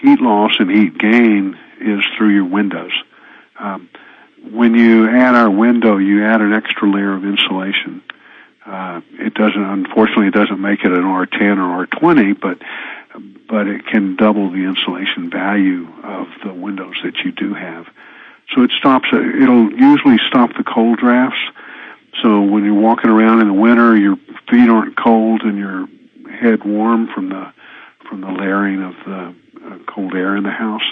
heat 0.00 0.20
loss 0.20 0.52
and 0.58 0.70
heat 0.70 0.98
gain 0.98 1.58
is 1.80 2.04
through 2.16 2.34
your 2.34 2.44
windows. 2.44 2.92
Um, 3.58 3.88
when 4.52 4.74
you 4.74 5.08
add 5.08 5.34
our 5.34 5.50
window, 5.50 5.96
you 5.96 6.24
add 6.24 6.40
an 6.40 6.52
extra 6.52 6.88
layer 6.88 7.14
of 7.14 7.24
insulation. 7.24 8.02
Uh, 8.68 9.00
it 9.12 9.32
doesn't, 9.32 9.62
unfortunately, 9.62 10.26
it 10.26 10.34
doesn't 10.34 10.60
make 10.60 10.84
it 10.84 10.92
an 10.92 11.04
R10 11.04 11.56
or 11.56 11.86
R20, 11.86 12.38
but 12.38 12.58
but 13.48 13.66
it 13.66 13.86
can 13.86 14.14
double 14.14 14.50
the 14.50 14.64
insulation 14.64 15.30
value 15.30 15.88
of 16.04 16.26
the 16.44 16.52
windows 16.52 16.96
that 17.02 17.16
you 17.24 17.32
do 17.32 17.54
have. 17.54 17.86
So 18.54 18.62
it 18.62 18.70
stops. 18.72 19.08
It'll 19.10 19.72
usually 19.72 20.18
stop 20.28 20.50
the 20.54 20.64
cold 20.64 20.98
drafts. 20.98 21.40
So 22.22 22.42
when 22.42 22.64
you're 22.64 22.74
walking 22.74 23.08
around 23.08 23.40
in 23.40 23.48
the 23.48 23.54
winter, 23.54 23.96
your 23.96 24.16
feet 24.50 24.68
aren't 24.68 24.96
cold 24.96 25.42
and 25.42 25.58
your 25.58 25.88
head 26.30 26.62
warm 26.64 27.08
from 27.08 27.30
the 27.30 27.52
from 28.08 28.20
the 28.20 28.30
layering 28.30 28.82
of 28.82 28.94
the 29.06 29.34
uh, 29.66 29.78
cold 29.86 30.14
air 30.14 30.36
in 30.36 30.44
the 30.44 30.50
house. 30.50 30.84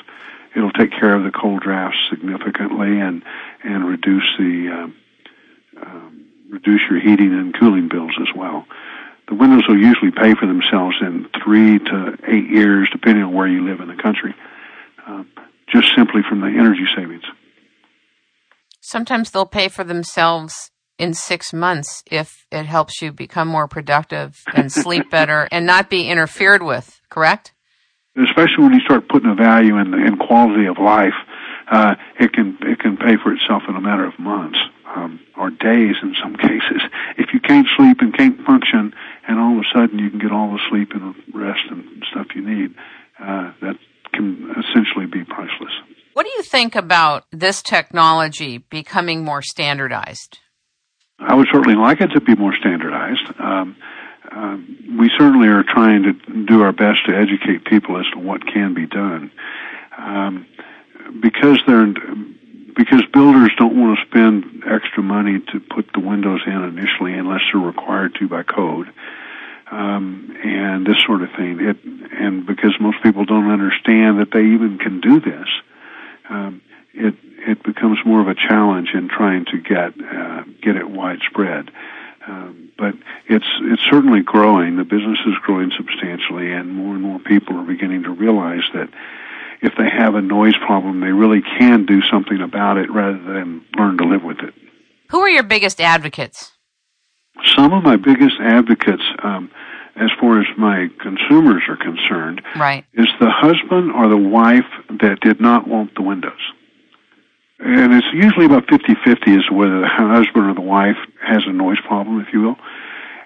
It'll 0.54 0.72
take 0.72 0.90
care 0.92 1.14
of 1.14 1.24
the 1.24 1.30
cold 1.30 1.60
drafts 1.60 1.98
significantly 2.08 3.00
and 3.00 3.22
and 3.62 3.86
reduce 3.86 4.26
the 4.38 4.70
uh, 5.76 5.82
uh, 5.82 6.10
reduce 6.50 6.80
your 6.90 7.00
heating 7.00 7.32
and 7.32 7.58
cooling 7.58 7.88
bills 7.88 8.12
as 8.20 8.28
well. 8.36 8.64
The 9.28 9.34
windows 9.34 9.64
will 9.68 9.78
usually 9.78 10.12
pay 10.12 10.34
for 10.34 10.46
themselves 10.46 10.96
in 11.00 11.26
three 11.42 11.78
to 11.78 12.16
eight 12.28 12.48
years, 12.48 12.88
depending 12.92 13.24
on 13.24 13.34
where 13.34 13.48
you 13.48 13.68
live 13.68 13.80
in 13.80 13.88
the 13.88 14.00
country, 14.00 14.34
uh, 15.06 15.24
just 15.72 15.88
simply 15.96 16.22
from 16.28 16.40
the 16.40 16.46
energy 16.46 16.86
savings. 16.96 17.24
Sometimes 18.80 19.30
they'll 19.30 19.46
pay 19.46 19.68
for 19.68 19.82
themselves 19.82 20.70
in 20.98 21.12
six 21.12 21.52
months 21.52 22.04
if 22.10 22.46
it 22.52 22.66
helps 22.66 23.02
you 23.02 23.12
become 23.12 23.48
more 23.48 23.66
productive 23.66 24.36
and 24.54 24.72
sleep 24.72 25.10
better 25.10 25.48
and 25.50 25.66
not 25.66 25.90
be 25.90 26.08
interfered 26.08 26.62
with, 26.62 27.00
correct? 27.10 27.52
Especially 28.16 28.62
when 28.62 28.72
you 28.72 28.80
start 28.80 29.08
putting 29.08 29.30
a 29.30 29.34
value 29.34 29.76
in, 29.76 29.92
in 29.92 30.16
quality 30.16 30.66
of 30.66 30.78
life, 30.78 31.14
uh, 31.70 31.94
it 32.20 32.32
can 32.32 32.58
it 32.62 32.78
can 32.78 32.96
pay 32.96 33.16
for 33.22 33.32
itself 33.32 33.62
in 33.68 33.76
a 33.76 33.80
matter 33.80 34.06
of 34.06 34.18
months 34.18 34.58
um, 34.94 35.20
or 35.36 35.50
days 35.50 35.96
in 36.02 36.14
some 36.22 36.36
cases. 36.48 36.82
If 37.18 37.32
you 37.32 37.40
can't 37.40 37.66
sleep 37.76 37.98
and 38.00 38.16
can't 38.16 38.40
function, 38.44 38.94
and 39.26 39.38
all 39.38 39.58
of 39.58 39.64
a 39.64 39.68
sudden 39.74 39.98
you 39.98 40.10
can 40.10 40.18
get 40.18 40.32
all 40.32 40.52
the 40.52 40.60
sleep 40.70 40.92
and 40.92 41.14
rest 41.34 41.62
and 41.70 42.04
stuff 42.10 42.28
you 42.34 42.42
need, 42.42 42.74
uh, 43.20 43.52
that 43.62 43.76
can 44.12 44.50
essentially 44.50 45.06
be 45.06 45.24
priceless. 45.24 45.72
What 46.14 46.24
do 46.24 46.32
you 46.36 46.42
think 46.42 46.74
about 46.74 47.24
this 47.30 47.62
technology 47.62 48.58
becoming 48.58 49.22
more 49.22 49.42
standardized? 49.42 50.38
I 51.18 51.34
would 51.34 51.48
certainly 51.52 51.76
like 51.76 52.00
it 52.00 52.08
to 52.08 52.20
be 52.20 52.34
more 52.34 52.54
standardized. 52.58 53.24
Um, 53.38 53.76
uh, 54.30 54.56
we 54.98 55.10
certainly 55.18 55.48
are 55.48 55.62
trying 55.62 56.02
to 56.04 56.44
do 56.44 56.62
our 56.62 56.72
best 56.72 57.06
to 57.06 57.14
educate 57.14 57.64
people 57.64 57.98
as 57.98 58.06
to 58.12 58.18
what 58.18 58.46
can 58.46 58.74
be 58.74 58.86
done. 58.86 59.30
Um, 59.96 60.46
because 61.20 61.60
they're 61.66 61.92
because 62.76 63.02
builders 63.12 63.50
don't 63.56 63.74
want 63.74 63.98
to 63.98 64.06
spend 64.06 64.62
extra 64.70 65.02
money 65.02 65.40
to 65.40 65.60
put 65.60 65.90
the 65.94 66.00
windows 66.00 66.42
in 66.46 66.62
initially 66.62 67.14
unless 67.14 67.40
they're 67.50 67.60
required 67.60 68.14
to 68.16 68.28
by 68.28 68.42
code. 68.42 68.92
Um, 69.70 70.36
and 70.44 70.86
this 70.86 70.98
sort 71.04 71.22
of 71.22 71.30
thing. 71.32 71.58
It, 71.60 71.82
and 72.12 72.46
because 72.46 72.74
most 72.78 73.02
people 73.02 73.24
don't 73.24 73.50
understand 73.50 74.20
that 74.20 74.30
they 74.30 74.44
even 74.44 74.78
can 74.78 75.00
do 75.00 75.18
this, 75.18 75.48
um, 76.28 76.60
it 76.94 77.14
it 77.38 77.62
becomes 77.62 77.98
more 78.04 78.20
of 78.20 78.28
a 78.28 78.34
challenge 78.34 78.90
in 78.94 79.08
trying 79.08 79.44
to 79.46 79.58
get 79.58 79.94
uh, 80.00 80.44
get 80.62 80.76
it 80.76 80.88
widespread. 80.88 81.70
Um, 82.26 82.70
but 82.76 82.94
it's 83.26 83.46
it's 83.62 83.82
certainly 83.90 84.20
growing. 84.20 84.76
The 84.76 84.84
business 84.84 85.18
is 85.26 85.34
growing 85.42 85.72
substantially, 85.76 86.52
and 86.52 86.72
more 86.72 86.94
and 86.94 87.02
more 87.02 87.18
people 87.18 87.56
are 87.56 87.64
beginning 87.64 88.04
to 88.04 88.10
realize 88.10 88.64
that 88.72 88.88
if 89.62 89.72
they 89.78 89.88
have 89.88 90.14
a 90.14 90.22
noise 90.22 90.56
problem, 90.58 91.00
they 91.00 91.12
really 91.12 91.42
can 91.58 91.86
do 91.86 92.02
something 92.10 92.40
about 92.40 92.76
it 92.76 92.90
rather 92.90 93.18
than 93.18 93.64
learn 93.76 93.98
to 93.98 94.04
live 94.04 94.22
with 94.22 94.38
it. 94.40 94.54
Who 95.10 95.20
are 95.20 95.28
your 95.28 95.44
biggest 95.44 95.80
advocates? 95.80 96.52
Some 97.56 97.72
of 97.72 97.82
my 97.82 97.96
biggest 97.96 98.36
advocates, 98.40 99.02
um, 99.22 99.50
as 99.96 100.10
far 100.20 100.40
as 100.40 100.46
my 100.58 100.88
consumers 101.00 101.62
are 101.68 101.76
concerned, 101.76 102.42
right. 102.56 102.84
is 102.94 103.08
the 103.20 103.30
husband 103.30 103.92
or 103.92 104.08
the 104.08 104.16
wife 104.16 104.66
that 105.00 105.20
did 105.20 105.40
not 105.40 105.68
want 105.68 105.94
the 105.94 106.02
windows. 106.02 106.40
And 107.58 107.94
it's 107.94 108.06
usually 108.12 108.46
about 108.46 108.66
50-50 108.66 109.38
as 109.38 109.50
whether 109.50 109.80
the 109.80 109.88
husband 109.88 110.50
or 110.50 110.54
the 110.54 110.60
wife 110.60 110.98
has 111.22 111.42
a 111.46 111.52
noise 111.52 111.80
problem, 111.86 112.20
if 112.20 112.32
you 112.32 112.42
will. 112.42 112.56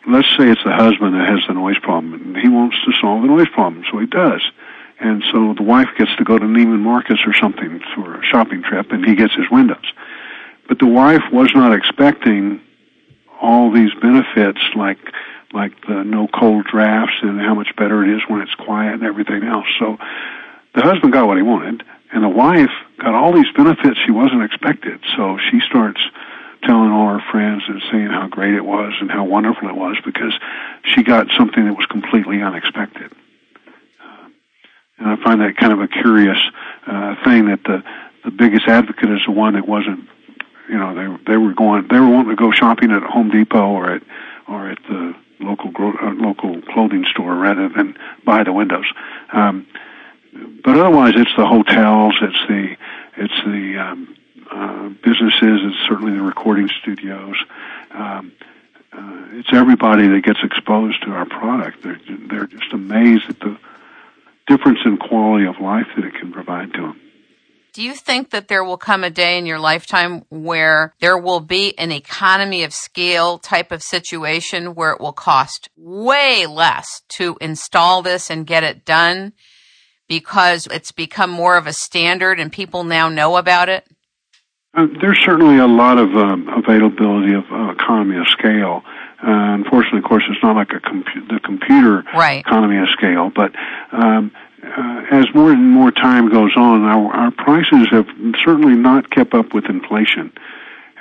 Let's 0.09 0.29
say 0.39 0.49
it's 0.49 0.63
the 0.65 0.73
husband 0.73 1.15
that 1.15 1.29
has 1.29 1.41
the 1.47 1.55
noise 1.55 1.79
problem, 1.83 2.15
and 2.15 2.37
he 2.37 2.49
wants 2.49 2.77
to 2.85 2.93
solve 3.01 3.23
the 3.23 3.29
noise 3.29 3.49
problem, 3.53 3.85
so 3.91 3.99
he 3.99 4.07
does. 4.07 4.43
And 5.01 5.25
so 5.33 5.55
the 5.55 5.63
wife 5.63 5.89
gets 5.97 6.15
to 6.17 6.25
go 6.25 6.39
to 6.39 6.45
Neiman 6.45 6.81
Marcus 6.81 7.21
or 7.27 7.33
something 7.35 7.81
for 7.95 8.21
a 8.21 8.25
shopping 8.25 8.63
trip, 8.63 8.93
and 8.93 9.05
he 9.05 9.15
gets 9.15 9.35
his 9.35 9.51
windows. 9.51 9.85
But 10.69 10.79
the 10.79 10.87
wife 10.87 11.23
was 11.33 11.51
not 11.55 11.73
expecting 11.73 12.61
all 13.41 13.73
these 13.73 13.91
benefits 14.01 14.61
like 14.77 14.99
like 15.53 15.73
the 15.89 16.05
no 16.05 16.29
cold 16.29 16.65
drafts 16.71 17.17
and 17.23 17.41
how 17.41 17.55
much 17.55 17.75
better 17.77 18.05
it 18.05 18.15
is 18.15 18.23
when 18.29 18.41
it's 18.41 18.55
quiet 18.55 18.95
and 18.95 19.03
everything 19.03 19.43
else. 19.43 19.67
So 19.81 19.99
the 20.75 20.83
husband 20.83 21.13
got 21.13 21.27
what 21.27 21.39
he 21.39 21.43
wanted, 21.43 21.83
and 22.13 22.23
the 22.23 22.29
wife 22.29 22.71
got 22.99 23.15
all 23.15 23.33
these 23.33 23.51
benefits 23.57 23.99
she 24.05 24.13
wasn't 24.13 24.45
expected. 24.45 25.01
So 25.17 25.39
she 25.51 25.59
starts 25.67 26.01
telling 26.63 26.91
all 26.91 27.09
her 27.09 27.25
friends 27.33 27.63
and 27.67 27.83
saying 27.91 28.09
how 28.09 28.29
great 28.29 28.55
it 28.55 28.65
was 28.65 28.93
and 29.01 29.11
how 29.11 29.25
wonderful 29.25 29.69
it 29.69 29.75
was 29.75 29.97
because 30.05 30.33
she 30.85 31.03
got 31.03 31.27
something 31.37 31.65
that 31.65 31.75
was 31.75 31.87
completely 31.87 32.43
unexpected. 32.43 33.11
And 35.01 35.09
I 35.09 35.17
find 35.25 35.41
that 35.41 35.57
kind 35.57 35.73
of 35.73 35.81
a 35.81 35.89
curious 35.89 36.39
uh, 36.87 37.17
thing 37.25 37.47
that 37.47 37.65
the 37.65 37.83
the 38.25 38.31
biggest 38.31 38.69
advocate 38.69 39.09
is 39.11 39.21
the 39.25 39.33
one 39.33 39.55
that 39.55 39.67
wasn't, 39.67 40.07
you 40.69 40.77
know, 40.77 40.95
they 40.95 41.33
they 41.33 41.37
were 41.39 41.55
going 41.55 41.89
they 41.89 41.99
were 41.99 42.09
wanting 42.09 42.31
to 42.31 42.37
go 42.37 42.53
shopping 42.53 42.91
at 42.93 43.03
Home 43.03 43.31
Depot 43.31 43.71
or 43.71 43.95
at 43.95 44.03
or 44.47 44.71
at 44.71 44.79
the 44.89 45.15
local 45.41 45.71
gro- 45.71 45.97
uh, 46.03 46.13
local 46.13 46.61
clothing 46.63 47.07
store 47.11 47.35
rather 47.35 47.69
than 47.71 47.97
buy 48.25 48.45
the 48.45 48.53
windows. 48.53 48.85
Um, 49.33 49.67
but 50.63 50.77
otherwise, 50.77 51.15
it's 51.17 51.35
the 51.37 51.47
hotels, 51.47 52.15
it's 52.21 52.47
the 52.47 52.77
it's 53.17 53.45
the 53.45 53.79
um, 53.79 54.17
uh, 54.51 54.89
businesses, 55.03 55.61
it's 55.65 55.89
certainly 55.89 56.13
the 56.13 56.23
recording 56.23 56.69
studios. 56.83 57.37
Um, 57.93 58.33
uh, 58.93 59.27
it's 59.33 59.53
everybody 59.53 60.09
that 60.09 60.25
gets 60.25 60.41
exposed 60.43 61.03
to 61.05 61.11
our 61.13 61.25
product. 61.25 61.83
They're 61.83 62.01
they're 62.29 62.47
just 62.47 62.73
amazed 62.73 63.31
at 63.31 63.41
the 63.41 63.57
difference 64.51 64.81
in 64.85 64.97
quality 64.97 65.47
of 65.47 65.55
life 65.61 65.87
that 65.97 66.05
it 66.05 66.15
can 66.21 66.33
provide 66.33 66.73
to 66.75 66.81
them. 66.81 67.01
Do 67.73 67.83
you 67.83 67.95
think 67.95 68.31
that 68.31 68.49
there 68.49 68.65
will 68.65 68.77
come 68.77 69.05
a 69.05 69.11
day 69.11 69.39
in 69.39 69.47
your 69.47 69.61
lifetime 69.61 70.25
where 70.29 70.93
there 71.01 71.17
will 71.17 71.39
be 71.39 71.79
an 71.79 71.93
economy 71.93 72.65
of 72.65 72.73
scale 72.75 73.39
type 73.39 73.71
of 73.71 73.81
situation 73.81 74.75
where 74.75 74.91
it 74.91 75.01
will 75.01 75.13
cost 75.13 75.69
way 75.77 76.47
less 76.47 77.03
to 77.11 77.39
install 77.41 78.03
this 78.03 78.29
and 78.29 78.45
get 78.45 78.65
it 78.65 78.85
done 78.85 79.35
because 80.09 80.67
it's 80.67 80.91
become 80.91 81.31
more 81.31 81.57
of 81.57 81.69
a 81.69 81.73
standard 81.73 82.41
and 82.41 82.51
people 82.51 82.83
now 82.83 83.09
know 83.09 83.37
about 83.37 83.69
it? 83.69 83.87
Uh, 84.75 84.87
there's 85.01 85.21
certainly 85.25 85.59
a 85.59 85.67
lot 85.67 85.97
of 85.99 86.09
um, 86.17 86.49
availability 86.49 87.35
of 87.35 87.45
uh, 87.53 87.71
economy 87.71 88.17
of 88.17 88.27
scale. 88.29 88.83
Uh, 89.23 89.55
unfortunately, 89.55 89.99
of 89.99 90.05
course, 90.05 90.25
it's 90.31 90.43
not 90.43 90.57
like 90.57 90.71
a 90.71 90.81
compu- 90.81 91.29
the 91.29 91.41
computer 91.41 92.03
right. 92.15 92.41
economy 92.41 92.79
of 92.79 92.89
scale, 92.89 93.31
but 93.31 93.55
um, 93.93 94.33
uh, 94.63 95.05
as 95.11 95.27
more 95.35 95.51
and 95.51 95.69
more 95.69 95.91
time 95.91 96.31
goes 96.31 96.53
on, 96.57 96.85
our, 96.85 97.13
our 97.13 97.31
prices 97.31 97.89
have 97.91 98.07
certainly 98.43 98.75
not 98.75 99.11
kept 99.11 99.35
up 99.35 99.53
with 99.53 99.67
inflation, 99.67 100.33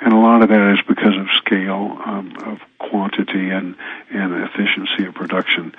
and 0.02 0.12
a 0.12 0.16
lot 0.16 0.42
of 0.42 0.48
that 0.50 0.74
is 0.74 0.80
because 0.86 1.16
of 1.16 1.26
scale, 1.36 1.98
um, 2.04 2.34
of 2.44 2.58
quantity, 2.78 3.50
and 3.50 3.74
and 4.10 4.34
efficiency 4.44 5.06
of 5.06 5.14
production. 5.14 5.74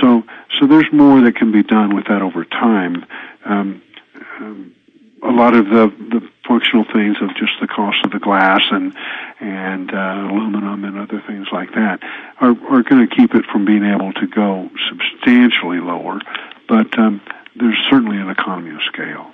So, 0.00 0.22
so 0.58 0.66
there's 0.66 0.92
more 0.92 1.20
that 1.22 1.36
can 1.36 1.52
be 1.52 1.62
done 1.62 1.94
with 1.94 2.06
that 2.06 2.22
over 2.22 2.44
time. 2.44 3.06
Um, 3.44 3.82
um, 4.38 4.74
a 5.22 5.30
lot 5.30 5.54
of 5.54 5.66
the, 5.66 5.92
the 6.10 6.28
functional 6.46 6.84
things 6.92 7.16
of 7.20 7.30
just 7.36 7.52
the 7.60 7.66
cost 7.66 8.04
of 8.04 8.12
the 8.12 8.18
glass 8.18 8.60
and 8.70 8.94
and 9.40 9.92
uh, 9.92 10.28
aluminum 10.30 10.84
and 10.84 10.98
other 10.98 11.22
things 11.26 11.48
like 11.52 11.70
that 11.74 12.00
are 12.40 12.50
are 12.50 12.82
going 12.82 13.06
to 13.06 13.14
keep 13.14 13.34
it 13.34 13.44
from 13.46 13.64
being 13.64 13.84
able 13.84 14.12
to 14.12 14.26
go 14.26 14.70
substantially 14.88 15.80
lower. 15.80 16.20
But 16.68 16.98
um, 16.98 17.20
there's 17.54 17.78
certainly 17.90 18.18
an 18.18 18.28
economy 18.30 18.74
of 18.74 18.82
scale 18.82 19.32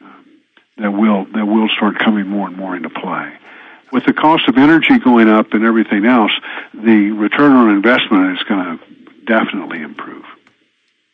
um, 0.00 0.26
that 0.78 0.90
will 0.90 1.26
that 1.32 1.46
will 1.46 1.68
start 1.68 1.98
coming 1.98 2.26
more 2.26 2.48
and 2.48 2.56
more 2.56 2.76
into 2.76 2.90
play. 2.90 3.34
With 3.92 4.06
the 4.06 4.12
cost 4.12 4.48
of 4.48 4.56
energy 4.58 4.98
going 4.98 5.28
up 5.28 5.52
and 5.52 5.64
everything 5.64 6.04
else, 6.04 6.32
the 6.72 7.12
return 7.12 7.52
on 7.52 7.70
investment 7.70 8.36
is 8.36 8.42
going 8.44 8.78
to 8.78 8.84
definitely 9.24 9.82
improve. 9.82 10.24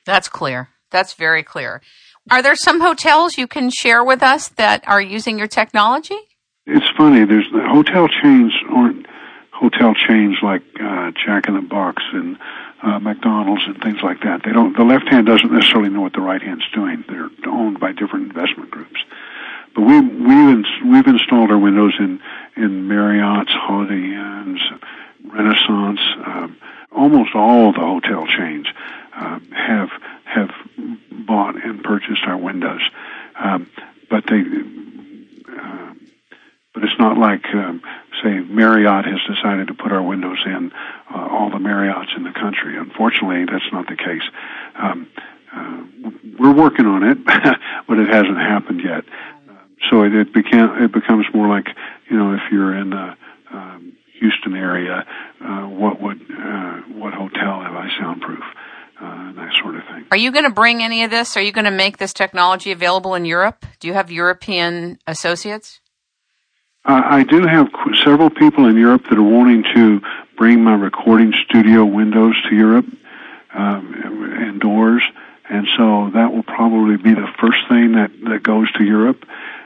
That's 0.06 0.28
clear. 0.28 0.70
That's 0.90 1.12
very 1.14 1.42
clear. 1.42 1.82
Are 2.30 2.42
there 2.42 2.54
some 2.54 2.80
hotels 2.80 3.38
you 3.38 3.46
can 3.46 3.70
share 3.70 4.04
with 4.04 4.22
us 4.22 4.48
that 4.50 4.86
are 4.86 5.00
using 5.00 5.38
your 5.38 5.48
technology? 5.48 6.18
It's 6.66 6.86
funny. 6.96 7.24
There's 7.24 7.50
the 7.52 7.66
hotel 7.66 8.08
chains 8.08 8.52
aren't 8.68 9.06
hotel 9.52 9.94
chains 9.94 10.36
like 10.42 10.62
uh, 10.80 11.10
Jack 11.24 11.48
in 11.48 11.54
the 11.54 11.62
Box 11.62 12.02
and 12.12 12.38
uh, 12.82 12.98
McDonald's 12.98 13.62
and 13.66 13.80
things 13.82 13.98
like 14.02 14.20
that. 14.20 14.42
They 14.44 14.52
don't. 14.52 14.76
The 14.76 14.84
left 14.84 15.08
hand 15.08 15.26
doesn't 15.26 15.52
necessarily 15.52 15.90
know 15.90 16.02
what 16.02 16.12
the 16.12 16.20
right 16.20 16.40
hand's 16.40 16.68
doing. 16.72 17.04
They're 17.08 17.30
owned 17.46 17.80
by 17.80 17.92
different 17.92 18.28
investment 18.28 18.70
groups. 18.70 19.00
But 19.74 19.82
we 19.82 20.00
we've 20.00 20.64
we've 20.86 21.06
installed 21.06 21.50
our 21.50 21.58
windows 21.58 21.94
in 21.98 22.20
in 22.56 22.88
Marriott's, 22.88 23.52
Holiday 23.52 24.14
Inns, 24.14 24.60
Renaissance. 25.24 26.00
Um, 26.24 26.56
almost 26.92 27.34
all 27.34 27.72
the 27.72 27.80
hotel 27.80 28.26
chains 28.26 28.66
uh, 29.14 29.38
have 29.54 29.90
have 30.24 30.50
bought 31.10 31.62
and 31.62 31.82
purchased 31.82 32.22
our 32.24 32.36
windows, 32.36 32.82
um, 33.38 33.68
but 34.08 34.24
they. 34.28 34.40
Uh, 34.40 35.94
but 36.72 36.84
it's 36.84 36.98
not 37.00 37.18
like, 37.18 37.44
um, 37.52 37.82
say, 38.22 38.38
Marriott 38.38 39.04
has 39.04 39.18
decided 39.26 39.66
to 39.68 39.74
put 39.74 39.90
our 39.90 40.02
windows 40.02 40.38
in 40.46 40.70
uh, 41.12 41.28
all 41.28 41.50
the 41.50 41.58
Marriotts 41.58 42.16
in 42.16 42.22
the 42.22 42.30
country. 42.30 42.78
Unfortunately, 42.78 43.44
that's 43.44 43.72
not 43.72 43.88
the 43.88 43.96
case. 43.96 44.22
Um, 44.76 45.08
uh, 45.52 45.82
we're 46.38 46.54
working 46.54 46.86
on 46.86 47.02
it, 47.02 47.24
but 47.88 47.98
it 47.98 48.08
hasn't 48.08 48.38
happened 48.38 48.82
yet. 48.84 49.04
So 49.88 50.04
it, 50.04 50.14
it 50.14 50.32
became 50.32 50.84
it 50.84 50.92
becomes 50.92 51.26
more 51.32 51.48
like 51.48 51.68
you 52.08 52.16
know 52.16 52.34
if 52.34 52.42
you're 52.52 52.76
in 52.76 52.90
the 52.90 53.16
um, 53.50 53.96
Houston 54.18 54.54
area, 54.54 55.06
uh, 55.40 55.62
what 55.62 56.00
would 56.00 56.20
uh, 56.30 56.80
what 56.92 57.14
hotel 57.14 57.62
have 57.62 57.74
I 57.74 57.88
soundproof? 57.98 58.44
Uh, 59.00 59.32
that 59.32 59.52
sort 59.62 59.76
of 59.76 59.82
thing. 59.84 59.99
Are 60.10 60.16
you 60.16 60.32
going 60.32 60.44
to 60.44 60.50
bring 60.50 60.82
any 60.82 61.04
of 61.04 61.10
this? 61.10 61.36
Are 61.36 61.42
you 61.42 61.52
going 61.52 61.66
to 61.66 61.70
make 61.70 61.98
this 61.98 62.12
technology 62.12 62.72
available 62.72 63.14
in 63.14 63.24
Europe? 63.24 63.64
Do 63.78 63.86
you 63.86 63.94
have 63.94 64.10
European 64.10 64.98
associates? 65.06 65.80
Uh, 66.84 67.02
I 67.04 67.22
do 67.22 67.46
have 67.46 67.68
several 68.02 68.30
people 68.30 68.66
in 68.66 68.76
Europe 68.76 69.02
that 69.08 69.18
are 69.18 69.22
wanting 69.22 69.64
to 69.74 70.00
bring 70.36 70.64
my 70.64 70.74
recording 70.74 71.32
studio 71.44 71.84
windows 71.84 72.34
to 72.48 72.56
Europe 72.56 72.86
um, 73.54 73.94
and 74.38 74.60
doors, 74.60 75.02
and 75.48 75.68
so 75.76 76.10
that 76.14 76.32
will 76.32 76.42
probably 76.42 76.96
be 76.96 77.14
the 77.14 77.28
first 77.38 77.68
thing 77.68 77.92
that 77.92 78.10
that 78.30 78.42
goes 78.42 78.72
to 78.72 78.84
Europe. 78.84 79.24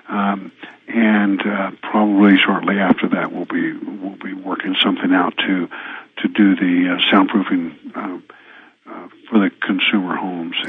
Um, 0.09 0.53
and 0.89 1.41
uh, 1.47 1.71
probably 1.83 2.37
shortly 2.37 2.79
after 2.79 3.09
that, 3.11 3.33
we'll 3.33 3.47
be 3.47 3.73
we'll 3.73 4.17
be 4.17 4.35
working 4.35 4.75
something 4.83 5.13
out 5.13 5.37
to 5.39 5.69
to 6.19 6.29
do 6.29 6.57
the 6.57 6.95
uh, 6.95 7.13
soundproofing 7.13 7.97
uh, 7.97 8.19
uh, 8.87 9.09
for 9.31 9.39
the 9.39 9.51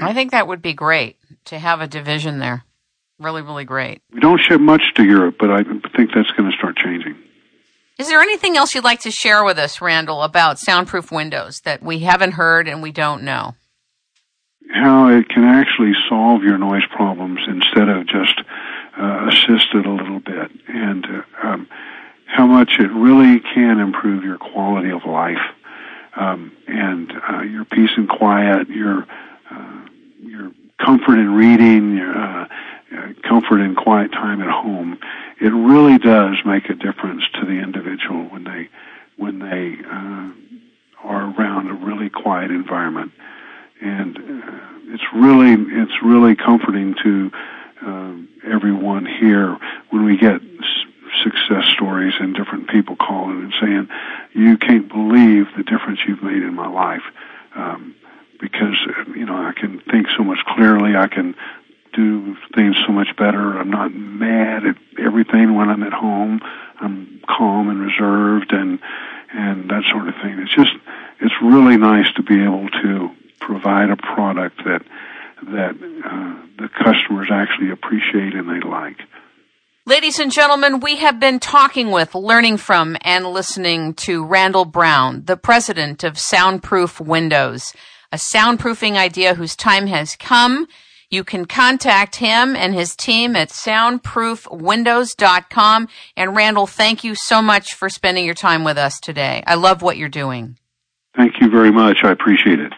I 0.01 0.13
think 0.13 0.31
that 0.31 0.47
would 0.47 0.61
be 0.61 0.73
great 0.73 1.17
to 1.45 1.59
have 1.59 1.81
a 1.81 1.87
division 1.87 2.39
there. 2.39 2.63
Really, 3.19 3.41
really 3.41 3.65
great. 3.65 4.01
We 4.11 4.19
don't 4.19 4.39
ship 4.39 4.59
much 4.59 4.93
to 4.95 5.03
Europe, 5.03 5.35
but 5.39 5.49
I 5.49 5.63
think 5.63 6.11
that's 6.13 6.31
going 6.31 6.51
to 6.51 6.57
start 6.57 6.75
changing. 6.75 7.15
Is 7.97 8.09
there 8.09 8.19
anything 8.19 8.57
else 8.57 8.75
you'd 8.75 8.83
like 8.83 9.01
to 9.01 9.11
share 9.11 9.45
with 9.45 9.57
us, 9.57 9.79
Randall, 9.81 10.21
about 10.21 10.59
soundproof 10.59 11.11
windows 11.11 11.61
that 11.61 11.81
we 11.81 11.99
haven't 11.99 12.33
heard 12.33 12.67
and 12.67 12.81
we 12.81 12.91
don't 12.91 13.23
know? 13.23 13.55
How 14.73 15.07
it 15.09 15.29
can 15.29 15.45
actually 15.45 15.93
solve 16.09 16.43
your 16.43 16.57
noise 16.57 16.83
problems 16.93 17.39
instead 17.47 17.87
of 17.87 18.05
just 18.07 18.41
uh, 18.99 19.27
assist 19.29 19.67
it 19.73 19.85
a 19.85 19.91
little 19.91 20.19
bit, 20.19 20.51
and 20.67 21.05
uh, 21.05 21.47
um, 21.47 21.67
how 22.25 22.45
much 22.45 22.79
it 22.79 22.91
really 22.91 23.39
can 23.53 23.79
improve 23.79 24.23
your 24.23 24.37
quality 24.37 24.89
of 24.89 25.05
life 25.05 25.37
um, 26.15 26.51
and 26.67 27.13
uh, 27.29 27.41
your 27.41 27.63
peace 27.65 27.91
and 27.95 28.09
quiet, 28.09 28.67
your 28.69 29.05
uh, 29.51 29.85
your 30.21 30.51
comfort 30.79 31.17
in 31.17 31.33
reading, 31.33 31.97
your 31.97 32.15
uh, 32.15 32.47
comfort 33.23 33.61
and 33.61 33.75
quiet 33.75 34.11
time 34.11 34.41
at 34.41 34.49
home. 34.49 34.99
It 35.39 35.49
really 35.49 35.97
does 35.97 36.37
make 36.45 36.69
a 36.69 36.75
difference 36.75 37.23
to 37.33 37.45
the 37.45 37.59
individual 37.61 38.23
when 38.25 38.43
they 38.43 38.69
when 39.17 39.39
they 39.39 39.77
uh, 39.85 40.29
are 41.03 41.33
around 41.37 41.69
a 41.69 41.73
really 41.73 42.09
quiet 42.09 42.51
environment, 42.51 43.11
and 43.81 44.17
uh, 44.17 44.93
it's 44.93 45.03
really 45.13 45.53
it's 45.53 46.01
really 46.03 46.35
comforting 46.35 46.95
to 47.03 47.31
uh, 47.85 48.13
everyone 48.45 49.05
here 49.05 49.57
when 49.89 50.05
we 50.05 50.17
get 50.17 50.41
success 51.23 51.65
stories 51.73 52.13
and 52.19 52.35
different 52.35 52.69
people 52.69 52.95
calling 52.95 53.43
and 53.43 53.53
saying, 53.59 53.89
"You 54.33 54.57
can't 54.57 54.87
believe 54.87 55.47
the 55.55 55.63
difference 55.63 55.99
you've 56.07 56.23
made 56.23 56.43
in 56.43 56.53
my 56.53 56.67
life." 56.67 57.03
Um, 57.55 57.95
because 58.39 58.75
you 59.15 59.25
know 59.25 59.35
I 59.35 59.53
can 59.53 59.79
think 59.91 60.07
so 60.15 60.23
much 60.23 60.39
clearly. 60.45 60.94
I 61.05 61.07
can 61.07 61.35
do 61.93 62.35
things 62.55 62.75
so 62.85 62.91
much 62.91 63.15
better. 63.15 63.57
I'm 63.57 63.69
not 63.69 63.93
mad 63.93 64.65
at 64.65 64.75
everything 64.99 65.55
when 65.55 65.69
I'm 65.69 65.83
at 65.83 65.93
home. 65.93 66.41
I'm 66.79 67.21
calm 67.27 67.69
and 67.69 67.79
reserved 67.79 68.51
and 68.51 68.79
and 69.31 69.69
that 69.69 69.83
sort 69.91 70.07
of 70.07 70.15
thing. 70.21 70.39
It's 70.39 70.55
just 70.55 70.71
it's 71.21 71.33
really 71.41 71.77
nice 71.77 72.11
to 72.13 72.23
be 72.23 72.43
able 72.43 72.69
to 72.69 73.09
provide 73.39 73.89
a 73.89 73.97
product 73.97 74.57
that 74.65 74.81
that 75.43 75.75
uh, 76.05 76.35
the 76.57 76.69
customers 76.69 77.27
actually 77.31 77.69
appreciate 77.69 78.33
and 78.33 78.49
they 78.49 78.65
like. 78.67 78.97
Ladies 79.87 80.17
and 80.17 80.31
gentlemen, 80.31 80.79
we 80.79 80.95
have 80.95 81.19
been 81.19 81.39
talking 81.39 81.91
with, 81.91 82.15
learning 82.15 82.57
from, 82.57 82.97
and 83.01 83.27
listening 83.27 83.93
to 83.93 84.25
Randall 84.25 84.65
Brown, 84.65 85.25
the 85.25 85.37
president 85.37 86.03
of 86.03 86.17
Soundproof 86.17 86.99
Windows, 86.99 87.71
a 88.11 88.17
soundproofing 88.17 88.95
idea 88.95 89.35
whose 89.35 89.55
time 89.55 89.85
has 89.85 90.15
come. 90.15 90.67
You 91.15 91.23
can 91.23 91.45
contact 91.45 92.17
him 92.17 92.57
and 92.57 92.73
his 92.73 92.93
team 92.93 93.37
at 93.37 93.47
soundproofwindows.com. 93.47 95.87
And 96.17 96.35
Randall, 96.35 96.67
thank 96.67 97.05
you 97.05 97.15
so 97.15 97.41
much 97.41 97.73
for 97.73 97.87
spending 97.87 98.25
your 98.25 98.33
time 98.33 98.65
with 98.65 98.77
us 98.77 98.99
today. 98.99 99.41
I 99.47 99.55
love 99.55 99.81
what 99.81 99.95
you're 99.95 100.09
doing. 100.09 100.57
Thank 101.15 101.39
you 101.39 101.49
very 101.49 101.71
much. 101.71 101.99
I 102.03 102.11
appreciate 102.11 102.59
it. 102.59 102.73